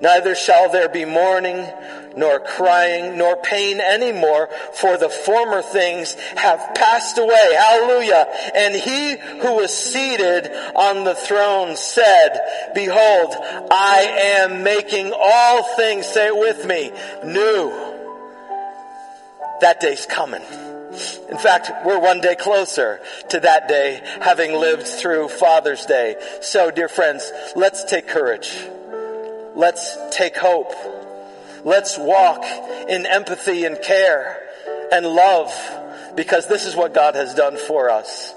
Neither 0.00 0.34
shall 0.34 0.70
there 0.70 0.88
be 0.88 1.04
mourning, 1.04 1.66
nor 2.16 2.40
crying, 2.40 3.18
nor 3.18 3.36
pain 3.36 3.80
anymore, 3.80 4.48
for 4.74 4.96
the 4.96 5.08
former 5.08 5.62
things 5.62 6.14
have 6.36 6.74
passed 6.74 7.18
away. 7.18 7.54
Hallelujah. 7.54 8.26
And 8.54 8.74
he 8.74 9.16
who 9.16 9.56
was 9.56 9.76
seated 9.76 10.50
on 10.74 11.04
the 11.04 11.14
throne 11.14 11.76
said, 11.76 12.70
Behold, 12.74 13.34
I 13.70 14.36
am 14.40 14.62
making 14.62 15.12
all 15.16 15.62
things, 15.76 16.06
say 16.06 16.28
it 16.28 16.36
with 16.36 16.64
me, 16.66 16.92
new 17.24 17.88
that 19.60 19.80
day's 19.80 20.06
coming. 20.06 20.42
In 21.28 21.38
fact, 21.38 21.70
we're 21.84 21.98
one 21.98 22.20
day 22.20 22.34
closer 22.34 23.00
to 23.30 23.40
that 23.40 23.68
day, 23.68 24.00
having 24.20 24.52
lived 24.52 24.86
through 24.86 25.28
Father's 25.28 25.84
Day. 25.86 26.16
So, 26.40 26.70
dear 26.70 26.88
friends, 26.88 27.30
let's 27.54 27.84
take 27.84 28.08
courage. 28.08 28.56
Let's 29.58 29.98
take 30.12 30.36
hope. 30.36 30.72
Let's 31.64 31.98
walk 31.98 32.44
in 32.88 33.06
empathy 33.06 33.64
and 33.64 33.82
care 33.82 34.40
and 34.92 35.04
love 35.04 35.52
because 36.14 36.46
this 36.46 36.64
is 36.64 36.76
what 36.76 36.94
God 36.94 37.16
has 37.16 37.34
done 37.34 37.56
for 37.56 37.90
us. 37.90 38.32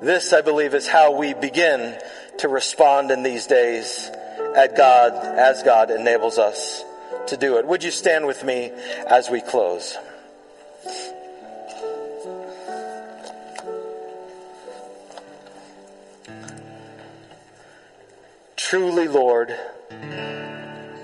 This, 0.00 0.32
I 0.32 0.42
believe, 0.42 0.74
is 0.74 0.86
how 0.86 1.18
we 1.18 1.34
begin 1.34 1.98
to 2.38 2.48
respond 2.48 3.10
in 3.10 3.24
these 3.24 3.48
days 3.48 4.10
at 4.54 4.76
God, 4.76 5.12
as 5.12 5.64
God 5.64 5.90
enables 5.90 6.38
us 6.38 6.84
to 7.26 7.36
do 7.36 7.58
it. 7.58 7.66
Would 7.66 7.82
you 7.82 7.90
stand 7.90 8.24
with 8.24 8.44
me 8.44 8.70
as 9.08 9.28
we 9.28 9.40
close? 9.40 9.96
Truly, 18.58 19.06
Lord, 19.06 19.56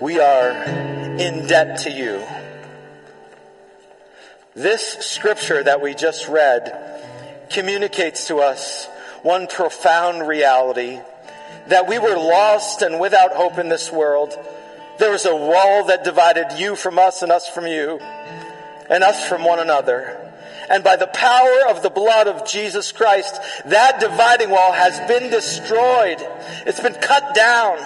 we 0.01 0.19
are 0.19 0.51
in 0.51 1.47
debt 1.47 1.79
to 1.83 1.90
you. 1.90 2.21
This 4.57 4.83
scripture 4.83 5.62
that 5.62 5.81
we 5.81 5.95
just 5.95 6.27
read 6.27 7.47
communicates 7.51 8.27
to 8.27 8.38
us 8.38 8.87
one 9.23 9.47
profound 9.47 10.27
reality 10.27 10.99
that 11.69 11.87
we 11.87 12.01
were 12.01 12.17
lost 12.17 12.83
and 12.83 12.99
without 12.99 13.33
hope 13.33 13.57
in 13.59 13.69
this 13.69 13.90
world. 13.90 14.37
There 14.99 15.12
was 15.12 15.25
a 15.25 15.35
wall 15.35 15.85
that 15.85 16.03
divided 16.03 16.59
you 16.59 16.75
from 16.75 16.99
us 16.99 17.23
and 17.23 17.31
us 17.31 17.49
from 17.49 17.69
you 17.69 18.01
and 18.90 19.05
us 19.05 19.29
from 19.29 19.45
one 19.45 19.61
another. 19.61 20.24
And 20.68 20.83
by 20.83 20.96
the 20.96 21.07
power 21.07 21.68
of 21.68 21.83
the 21.83 21.90
blood 21.90 22.27
of 22.27 22.46
Jesus 22.46 22.92
Christ, 22.92 23.38
that 23.66 24.00
dividing 24.00 24.50
wall 24.50 24.72
has 24.72 24.98
been 25.09 25.31
destroyed. 25.31 26.18
It's 26.66 26.81
been 26.81 26.94
cut 26.94 27.35
down. 27.35 27.79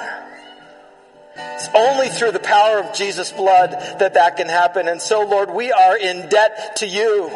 It's 1.36 1.68
only 1.74 2.08
through 2.08 2.32
the 2.32 2.40
power 2.40 2.78
of 2.78 2.94
Jesus' 2.94 3.32
blood 3.32 3.72
that 3.98 4.14
that 4.14 4.36
can 4.36 4.48
happen. 4.48 4.88
And 4.88 5.00
so, 5.00 5.22
Lord, 5.22 5.50
we 5.50 5.72
are 5.72 5.96
in 5.96 6.28
debt 6.28 6.76
to 6.76 6.86
you. 6.86 7.30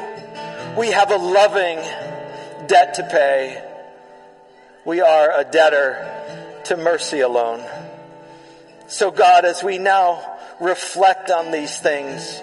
We 0.77 0.89
have 0.89 1.11
a 1.11 1.17
loving 1.17 1.79
debt 2.67 2.95
to 2.95 3.03
pay. 3.05 3.69
We 4.85 5.01
are 5.01 5.41
a 5.41 5.45
debtor 5.45 6.61
to 6.65 6.77
mercy 6.77 7.21
alone. 7.21 7.63
So, 8.87 9.11
God, 9.11 9.45
as 9.45 9.63
we 9.63 9.79
now 9.79 10.39
reflect 10.61 11.31
on 11.31 11.51
these 11.51 11.79
things, 11.79 12.41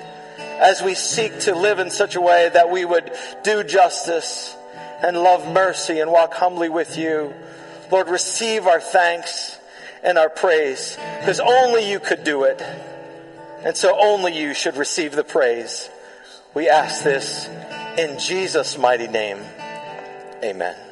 as 0.59 0.81
we 0.81 0.93
seek 0.93 1.39
to 1.41 1.55
live 1.55 1.79
in 1.79 1.89
such 1.89 2.15
a 2.15 2.21
way 2.21 2.49
that 2.53 2.69
we 2.69 2.85
would 2.85 3.11
do 3.43 3.63
justice 3.63 4.55
and 5.01 5.17
love 5.17 5.51
mercy 5.51 5.99
and 5.99 6.11
walk 6.11 6.33
humbly 6.33 6.69
with 6.69 6.97
you. 6.97 7.33
Lord, 7.91 8.09
receive 8.09 8.67
our 8.67 8.81
thanks 8.81 9.57
and 10.03 10.17
our 10.17 10.29
praise 10.29 10.97
because 11.19 11.39
only 11.39 11.89
you 11.89 11.99
could 11.99 12.23
do 12.23 12.43
it. 12.43 12.61
And 13.63 13.75
so 13.75 13.97
only 13.99 14.37
you 14.37 14.53
should 14.53 14.77
receive 14.77 15.13
the 15.13 15.23
praise. 15.23 15.89
We 16.53 16.69
ask 16.69 17.03
this 17.03 17.47
in 17.97 18.19
Jesus' 18.19 18.77
mighty 18.77 19.07
name. 19.07 19.39
Amen. 20.43 20.88